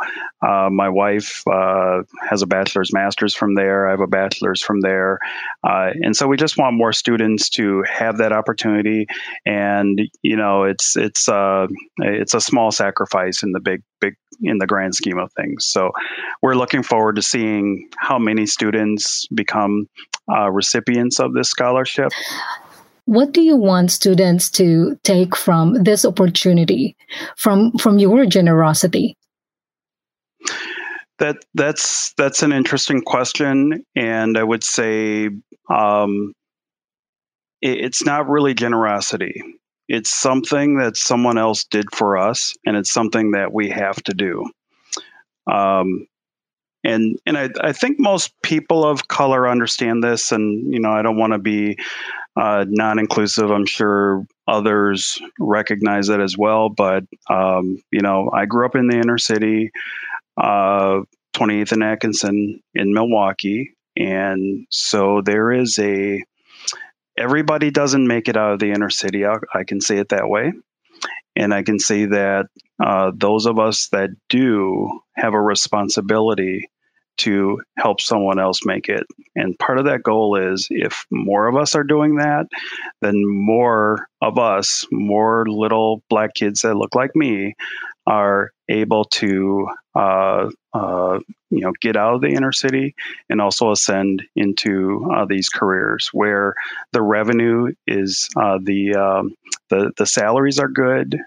uh, 0.47 0.69
my 0.71 0.89
wife 0.89 1.43
uh, 1.47 2.01
has 2.29 2.41
a 2.41 2.47
bachelor's, 2.47 2.93
master's 2.93 3.35
from 3.35 3.55
there. 3.55 3.87
I 3.87 3.91
have 3.91 4.01
a 4.01 4.07
bachelor's 4.07 4.61
from 4.61 4.81
there, 4.81 5.19
uh, 5.63 5.91
and 6.01 6.15
so 6.15 6.27
we 6.27 6.37
just 6.37 6.57
want 6.57 6.75
more 6.75 6.93
students 6.93 7.49
to 7.51 7.83
have 7.83 8.17
that 8.17 8.31
opportunity. 8.31 9.07
And 9.45 9.99
you 10.21 10.35
know, 10.35 10.63
it's 10.63 10.95
it's 10.95 11.27
uh, 11.27 11.67
it's 11.97 12.33
a 12.33 12.41
small 12.41 12.71
sacrifice 12.71 13.43
in 13.43 13.51
the 13.51 13.59
big 13.59 13.81
big 13.99 14.15
in 14.41 14.57
the 14.57 14.67
grand 14.67 14.95
scheme 14.95 15.17
of 15.17 15.31
things. 15.33 15.65
So 15.65 15.91
we're 16.41 16.55
looking 16.55 16.83
forward 16.83 17.15
to 17.15 17.21
seeing 17.21 17.89
how 17.97 18.19
many 18.19 18.45
students 18.45 19.27
become 19.33 19.87
recipients 20.51 21.19
of 21.19 21.33
this 21.33 21.49
scholarship. 21.49 22.11
What 23.05 23.31
do 23.31 23.41
you 23.41 23.55
want 23.55 23.91
students 23.91 24.49
to 24.51 24.99
take 25.03 25.35
from 25.35 25.83
this 25.83 26.05
opportunity, 26.05 26.97
from 27.37 27.71
from 27.73 27.99
your 27.99 28.25
generosity? 28.25 29.15
That 31.19 31.37
that's 31.53 32.13
that's 32.17 32.43
an 32.43 32.51
interesting 32.51 33.01
question, 33.01 33.85
and 33.95 34.37
I 34.37 34.43
would 34.43 34.63
say 34.63 35.29
um, 35.69 36.33
it, 37.61 37.85
it's 37.85 38.03
not 38.03 38.27
really 38.27 38.53
generosity. 38.53 39.41
It's 39.87 40.09
something 40.09 40.77
that 40.79 40.97
someone 40.97 41.37
else 41.37 41.63
did 41.63 41.85
for 41.93 42.17
us, 42.17 42.53
and 42.65 42.75
it's 42.75 42.91
something 42.91 43.31
that 43.31 43.53
we 43.53 43.69
have 43.69 43.97
to 44.03 44.13
do. 44.13 44.45
Um, 45.51 46.07
and 46.85 47.19
and 47.25 47.37
I, 47.37 47.49
I 47.61 47.73
think 47.73 47.99
most 47.99 48.31
people 48.43 48.85
of 48.85 49.07
color 49.07 49.49
understand 49.49 50.03
this, 50.03 50.31
and 50.31 50.71
you 50.73 50.79
know 50.79 50.91
I 50.91 51.01
don't 51.01 51.17
want 51.17 51.33
to 51.33 51.39
be 51.39 51.77
uh, 52.35 52.65
non-inclusive. 52.67 53.51
I'm 53.51 53.65
sure 53.65 54.25
others 54.47 55.19
recognize 55.39 56.07
that 56.07 56.21
as 56.21 56.37
well. 56.37 56.69
But 56.69 57.03
um, 57.29 57.81
you 57.91 58.01
know, 58.01 58.29
I 58.33 58.45
grew 58.45 58.65
up 58.65 58.75
in 58.75 58.87
the 58.87 58.99
inner 58.99 59.17
city, 59.17 59.71
uh, 60.37 61.01
28th 61.35 61.71
and 61.71 61.83
Atkinson 61.83 62.61
in 62.75 62.93
Milwaukee, 62.93 63.71
and 63.97 64.67
so 64.69 65.21
there 65.25 65.51
is 65.51 65.77
a. 65.79 66.23
Everybody 67.17 67.71
doesn't 67.71 68.05
make 68.05 68.27
it 68.27 68.35
out 68.35 68.53
of 68.53 68.59
the 68.59 68.71
inner 68.71 68.89
city. 68.89 69.25
I, 69.25 69.37
I 69.53 69.63
can 69.63 69.79
say 69.81 69.97
it 69.97 70.09
that 70.09 70.27
way, 70.27 70.51
and 71.35 71.53
I 71.53 71.63
can 71.63 71.79
say 71.79 72.05
that 72.05 72.47
uh, 72.83 73.11
those 73.15 73.45
of 73.45 73.57
us 73.57 73.87
that 73.93 74.09
do 74.29 74.99
have 75.15 75.33
a 75.33 75.41
responsibility 75.41 76.69
to 77.17 77.61
help 77.77 78.01
someone 78.01 78.39
else 78.39 78.65
make 78.65 78.89
it. 78.89 79.03
And 79.35 79.57
part 79.59 79.79
of 79.79 79.85
that 79.85 80.03
goal 80.03 80.35
is 80.35 80.67
if 80.69 81.05
more 81.11 81.47
of 81.47 81.55
us 81.55 81.75
are 81.75 81.83
doing 81.83 82.15
that, 82.15 82.47
then 83.01 83.21
more 83.25 84.07
of 84.21 84.37
us, 84.37 84.85
more 84.91 85.45
little 85.47 86.03
black 86.09 86.33
kids 86.35 86.61
that 86.61 86.75
look 86.75 86.95
like 86.95 87.15
me, 87.15 87.55
are 88.07 88.51
able 88.69 89.05
to 89.05 89.67
uh, 89.95 90.49
uh, 90.73 91.19
you 91.49 91.61
know 91.61 91.71
get 91.81 91.95
out 91.95 92.15
of 92.15 92.21
the 92.21 92.29
inner 92.29 92.51
city 92.51 92.93
and 93.29 93.41
also 93.41 93.71
ascend 93.71 94.23
into 94.35 95.09
uh, 95.15 95.25
these 95.25 95.49
careers 95.49 96.09
where 96.13 96.53
the 96.91 97.01
revenue 97.01 97.71
is 97.87 98.27
uh, 98.35 98.59
the 98.61 98.95
um, 98.95 99.33
the 99.69 99.91
the 99.97 100.05
salaries 100.05 100.59
are 100.59 100.67
good 100.67 101.17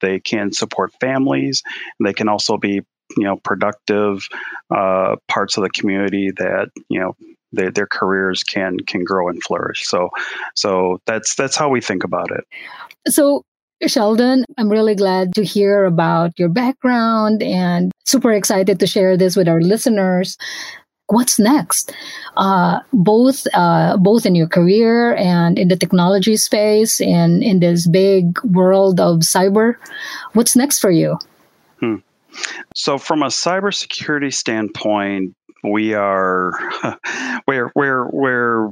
they 0.00 0.20
can 0.20 0.52
support 0.52 0.92
families 1.00 1.62
they 2.02 2.12
can 2.12 2.28
also 2.28 2.56
be 2.58 2.82
you 3.16 3.24
know 3.24 3.36
productive 3.36 4.26
uh, 4.74 5.16
parts 5.28 5.56
of 5.56 5.62
the 5.62 5.70
community 5.70 6.30
that 6.36 6.70
you 6.88 7.00
know 7.00 7.16
they, 7.52 7.68
their 7.70 7.86
careers 7.86 8.42
can 8.42 8.78
can 8.80 9.04
grow 9.04 9.28
and 9.28 9.42
flourish. 9.42 9.84
So 9.86 10.10
so 10.54 11.00
that's 11.06 11.34
that's 11.34 11.56
how 11.56 11.68
we 11.68 11.80
think 11.80 12.04
about 12.04 12.30
it. 12.30 12.44
So 13.12 13.42
Sheldon, 13.86 14.44
I'm 14.58 14.68
really 14.68 14.94
glad 14.94 15.34
to 15.34 15.44
hear 15.44 15.84
about 15.84 16.38
your 16.38 16.48
background 16.48 17.42
and 17.42 17.90
super 18.04 18.32
excited 18.32 18.78
to 18.80 18.86
share 18.86 19.16
this 19.16 19.36
with 19.36 19.48
our 19.48 19.60
listeners. 19.60 20.36
What's 21.08 21.38
next? 21.38 21.92
Uh, 22.36 22.80
both 22.92 23.46
uh, 23.52 23.96
both 23.98 24.24
in 24.24 24.34
your 24.34 24.46
career 24.46 25.14
and 25.16 25.58
in 25.58 25.68
the 25.68 25.76
technology 25.76 26.36
space 26.36 27.00
and 27.00 27.42
in 27.42 27.60
this 27.60 27.86
big 27.86 28.42
world 28.44 29.00
of 29.00 29.18
cyber. 29.18 29.74
What's 30.32 30.56
next 30.56 30.78
for 30.78 30.90
you? 30.90 31.18
Hmm. 31.80 31.96
So, 32.74 32.98
from 32.98 33.22
a 33.22 33.26
cybersecurity 33.26 34.32
standpoint, 34.32 35.34
we 35.62 35.94
are 35.94 36.52
we're 37.46 37.70
we're 37.74 38.08
we're 38.10 38.70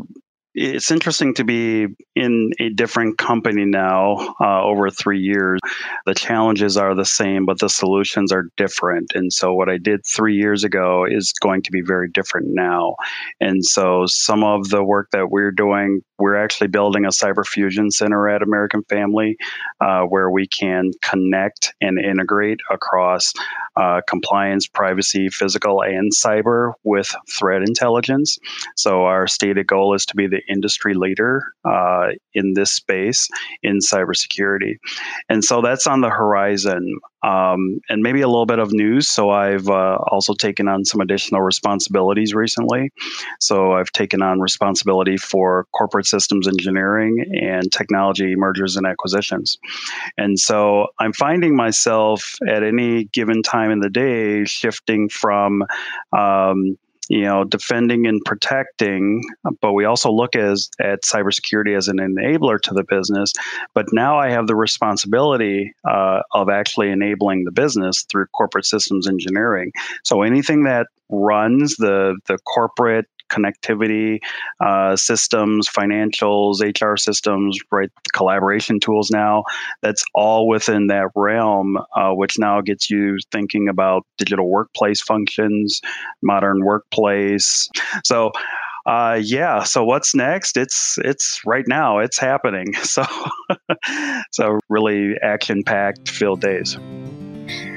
it's 0.55 0.91
interesting 0.91 1.35
to 1.35 1.45
be 1.45 1.87
in 2.17 2.51
a 2.59 2.71
different 2.71 3.19
company 3.19 3.65
now 3.65 4.35
uh, 4.41 4.63
over 4.65 4.91
three 4.91 5.21
years. 5.21 5.61
The 6.07 6.15
challenges 6.15 6.77
are 6.77 6.95
the 6.95 7.05
same, 7.05 7.47
but 7.47 7.61
the 7.61 7.69
solutions 7.69 8.33
are 8.33 8.47
different. 8.57 9.13
And 9.15 9.33
so, 9.33 9.55
what 9.55 9.69
I 9.69 9.79
did 9.79 10.05
three 10.05 10.35
years 10.35 10.65
ago 10.65 11.05
is 11.09 11.33
going 11.41 11.63
to 11.63 11.71
be 11.71 11.83
very 11.83 12.09
different 12.11 12.49
now. 12.51 12.97
And 13.41 13.65
so, 13.65 14.07
some 14.07 14.43
of 14.43 14.69
the 14.71 14.83
work 14.83 15.11
that 15.13 15.31
we're 15.31 15.53
doing, 15.53 16.03
we're 16.19 16.37
actually 16.37 16.69
building 16.69 17.05
a 17.05 17.11
cyber 17.11 17.47
fusion 17.47 17.91
center 17.91 18.29
at 18.29 18.43
American 18.43 18.83
Family 18.85 19.37
uh, 19.81 20.03
where 20.03 20.31
we 20.31 20.49
can 20.49 20.91
connect 21.01 21.75
and 21.81 21.99
integrate 21.99 22.61
across 22.71 23.33
uh, 23.77 24.01
compliance, 24.09 24.67
privacy, 24.67 25.29
physical, 25.29 25.81
and 25.81 26.13
cyber 26.13 26.73
with 26.83 27.15
threat 27.39 27.63
intelligence. 27.63 28.37
So, 28.77 29.05
our 29.05 29.29
stated 29.29 29.69
goal 29.69 29.95
is 29.95 30.07
to 30.07 30.17
be 30.17 30.27
the 30.27 30.40
industry 30.49 30.95
leader 30.95 31.43
uh, 31.65 32.09
in 32.35 32.55
this 32.55 32.73
space 32.73 33.29
in 33.63 33.79
cybersecurity. 33.79 34.77
And 35.29 35.45
so 35.45 35.61
that's 35.61 35.87
on 35.87 36.01
the 36.01 36.11
horizon. 36.11 36.99
Um, 37.23 37.81
and 37.91 38.03
maybe 38.03 38.23
a 38.23 38.29
little 38.29 38.47
bit 38.47 38.59
of 38.59 38.73
news. 38.73 39.09
So 39.09 39.29
I've 39.29 39.69
uh, 39.69 39.99
also 40.11 40.33
taken 40.33 40.69
on 40.69 40.87
some 40.87 41.03
additional 41.03 41.43
responsibilities 41.43 42.33
recently. 42.35 42.91
So 43.41 43.73
I've 43.73 43.93
taken 43.93 44.23
on 44.23 44.41
responsibility 44.41 45.19
for 45.19 45.67
corporate 45.77 46.07
systems 46.07 46.49
engineering 46.49 47.27
and 47.43 47.71
technology 47.71 48.37
mergers 48.37 48.77
and 48.77 48.87
acquisitions. 48.87 49.59
And 50.17 50.39
so 50.39 50.87
I'm 50.99 51.13
finding 51.13 51.55
myself 51.55 52.37
at 52.49 52.63
any 52.63 53.05
given 53.05 53.43
time 53.43 53.71
in 53.71 53.81
the 53.81 53.91
day 53.91 54.45
shifting 54.45 55.11
from 55.11 55.63
um, 56.17 56.79
you 57.11 57.23
know, 57.23 57.43
defending 57.43 58.07
and 58.07 58.23
protecting, 58.25 59.21
but 59.61 59.73
we 59.73 59.85
also 59.85 60.13
look 60.13 60.37
as 60.37 60.71
at 60.79 61.03
cybersecurity 61.03 61.77
as 61.77 61.89
an 61.89 61.97
enabler 61.97 62.61
to 62.61 62.73
the 62.73 62.85
business. 62.85 63.33
But 63.75 63.87
now 63.93 64.17
I 64.17 64.31
have 64.31 64.47
the 64.47 64.55
responsibility 64.55 65.75
uh, 65.85 66.21
of 66.33 66.49
actually 66.49 66.89
enabling 66.91 67.43
the 67.43 67.51
business 67.51 68.07
through 68.09 68.27
corporate 68.27 68.65
systems 68.65 69.09
engineering. 69.09 69.73
So 70.05 70.23
anything 70.23 70.63
that 70.65 70.87
runs 71.09 71.75
the 71.77 72.17
the 72.29 72.39
corporate 72.39 73.07
connectivity 73.31 74.19
uh, 74.61 74.97
systems, 74.97 75.69
financials, 75.69 76.61
HR 76.61 76.97
systems, 76.97 77.59
right? 77.71 77.91
Collaboration 78.13 78.81
tools 78.81 79.11
now. 79.11 79.45
That's 79.83 80.05
all 80.15 80.49
within 80.49 80.89
that 80.89 81.09
realm, 81.15 81.79
uh, 81.97 82.13
which 82.13 82.39
now 82.39 82.61
gets 82.61 82.91
you 82.91 83.19
thinking 83.33 83.69
about 83.69 84.07
digital 84.19 84.49
workplace 84.49 85.01
functions, 85.01 85.81
modern 86.23 86.65
workplace. 86.65 87.69
So. 88.05 88.33
Uh, 88.87 89.21
yeah. 89.23 89.63
So 89.63 89.85
what's 89.85 90.15
next? 90.15 90.57
It's 90.57 90.97
it's 91.05 91.43
right 91.45 91.67
now. 91.69 91.99
It's 91.99 92.19
happening. 92.19 92.75
So 92.83 93.05
so 94.33 94.59
really 94.71 95.17
action 95.23 95.63
packed, 95.65 96.11
filled 96.11 96.41
days. 96.41 96.79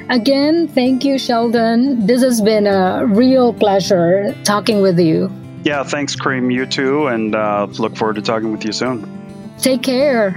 Again, 0.09 0.67
thank 0.67 1.05
you, 1.05 1.17
Sheldon. 1.17 2.05
This 2.05 2.21
has 2.21 2.41
been 2.41 2.67
a 2.67 3.05
real 3.05 3.53
pleasure 3.53 4.35
talking 4.43 4.81
with 4.81 4.99
you. 4.99 5.31
Yeah, 5.63 5.83
thanks, 5.83 6.15
Cream. 6.15 6.51
You 6.51 6.65
too, 6.65 7.07
and 7.07 7.35
uh, 7.35 7.67
look 7.79 7.95
forward 7.95 8.15
to 8.15 8.21
talking 8.21 8.51
with 8.51 8.65
you 8.65 8.73
soon. 8.73 9.07
Take 9.59 9.81
care. 9.81 10.31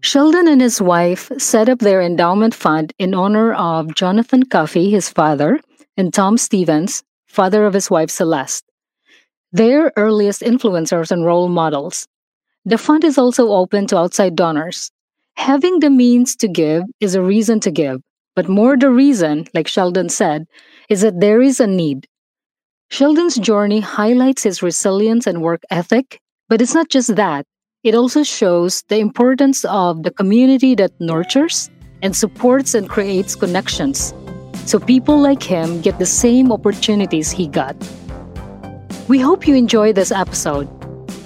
Sheldon 0.00 0.48
and 0.48 0.60
his 0.60 0.80
wife 0.80 1.30
set 1.36 1.68
up 1.68 1.80
their 1.80 2.00
endowment 2.00 2.54
fund 2.54 2.94
in 2.98 3.12
honor 3.12 3.52
of 3.52 3.94
Jonathan 3.94 4.44
Cuffie, 4.44 4.90
his 4.90 5.08
father, 5.08 5.60
and 5.96 6.14
Tom 6.14 6.38
Stevens, 6.38 7.02
father 7.26 7.66
of 7.66 7.74
his 7.74 7.90
wife 7.90 8.08
Celeste. 8.08 8.64
Their 9.52 9.92
earliest 9.96 10.42
influencers 10.42 11.10
and 11.10 11.26
role 11.26 11.48
models. 11.48 12.06
The 12.64 12.78
fund 12.78 13.04
is 13.04 13.18
also 13.18 13.48
open 13.48 13.86
to 13.88 13.98
outside 13.98 14.36
donors. 14.36 14.90
Having 15.34 15.80
the 15.80 15.90
means 15.90 16.36
to 16.36 16.48
give 16.48 16.84
is 17.00 17.14
a 17.14 17.22
reason 17.22 17.60
to 17.60 17.70
give. 17.70 18.00
But 18.38 18.48
more 18.48 18.76
the 18.76 18.88
reason, 18.88 19.48
like 19.52 19.66
Sheldon 19.66 20.08
said, 20.08 20.46
is 20.88 21.00
that 21.00 21.18
there 21.18 21.42
is 21.42 21.58
a 21.58 21.66
need. 21.66 22.06
Sheldon's 22.88 23.34
journey 23.34 23.80
highlights 23.80 24.44
his 24.44 24.62
resilience 24.62 25.26
and 25.26 25.42
work 25.42 25.62
ethic, 25.70 26.20
but 26.48 26.62
it's 26.62 26.72
not 26.72 26.88
just 26.88 27.16
that. 27.16 27.46
It 27.82 27.96
also 27.96 28.22
shows 28.22 28.84
the 28.90 28.98
importance 28.98 29.64
of 29.64 30.04
the 30.04 30.12
community 30.12 30.76
that 30.76 30.92
nurtures 31.00 31.68
and 32.00 32.14
supports 32.14 32.74
and 32.74 32.88
creates 32.88 33.34
connections 33.34 34.14
so 34.66 34.78
people 34.78 35.18
like 35.18 35.42
him 35.42 35.80
get 35.80 35.98
the 35.98 36.06
same 36.06 36.52
opportunities 36.52 37.32
he 37.32 37.48
got. 37.48 37.74
We 39.08 39.18
hope 39.18 39.48
you 39.48 39.56
enjoy 39.56 39.94
this 39.94 40.12
episode. 40.12 40.68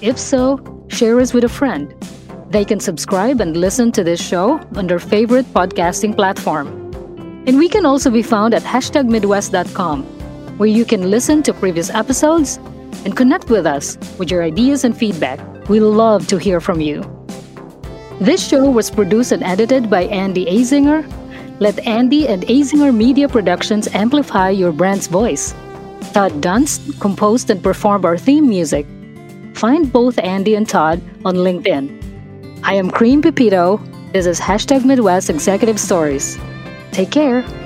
If 0.01 0.17
so, 0.17 0.57
share 0.87 1.19
us 1.19 1.31
with 1.31 1.43
a 1.43 1.55
friend. 1.59 1.93
They 2.49 2.65
can 2.65 2.79
subscribe 2.79 3.39
and 3.39 3.55
listen 3.55 3.91
to 3.91 4.03
this 4.03 4.19
show 4.19 4.59
on 4.75 4.87
their 4.87 4.97
favorite 4.97 5.45
podcasting 5.53 6.15
platform. 6.15 6.82
And 7.45 7.57
we 7.57 7.67
can 7.67 7.85
also 7.85 8.09
be 8.09 8.21
found 8.21 8.53
at 8.53 8.63
hashtagmidwest.com, 8.63 10.03
where 10.57 10.69
you 10.69 10.85
can 10.85 11.11
listen 11.11 11.43
to 11.43 11.53
previous 11.53 11.89
episodes 11.89 12.57
and 13.03 13.17
connect 13.17 13.49
with 13.49 13.65
us 13.65 13.97
with 14.17 14.31
your 14.31 14.43
ideas 14.43 14.83
and 14.85 14.95
feedback. 14.95 15.39
We 15.67 15.79
love 15.79 16.27
to 16.27 16.37
hear 16.37 16.61
from 16.61 16.79
you. 16.79 17.03
This 18.21 18.47
show 18.47 18.69
was 18.69 18.89
produced 18.89 19.33
and 19.33 19.43
edited 19.43 19.89
by 19.89 20.03
Andy 20.03 20.45
Azinger. 20.45 21.03
Let 21.59 21.85
Andy 21.85 22.27
and 22.27 22.43
Azinger 22.43 22.95
Media 22.95 23.27
Productions 23.27 23.87
amplify 23.93 24.49
your 24.49 24.71
brand's 24.71 25.07
voice. 25.07 25.53
Todd 26.13 26.33
Dunst 26.41 26.99
composed 27.01 27.49
and 27.49 27.61
performed 27.61 28.05
our 28.05 28.17
theme 28.17 28.47
music. 28.47 28.85
Find 29.55 29.91
both 29.91 30.17
Andy 30.19 30.55
and 30.55 30.67
Todd 30.67 31.01
on 31.25 31.35
LinkedIn. 31.35 32.61
I 32.63 32.75
am 32.75 32.89
Cream 32.89 33.21
Pepito. 33.21 33.77
This 34.13 34.25
is 34.25 34.39
Hashtag 34.39 34.85
Midwest 34.85 35.29
Executive 35.29 35.79
Stories. 35.79 36.37
Take 36.93 37.09
care. 37.09 37.62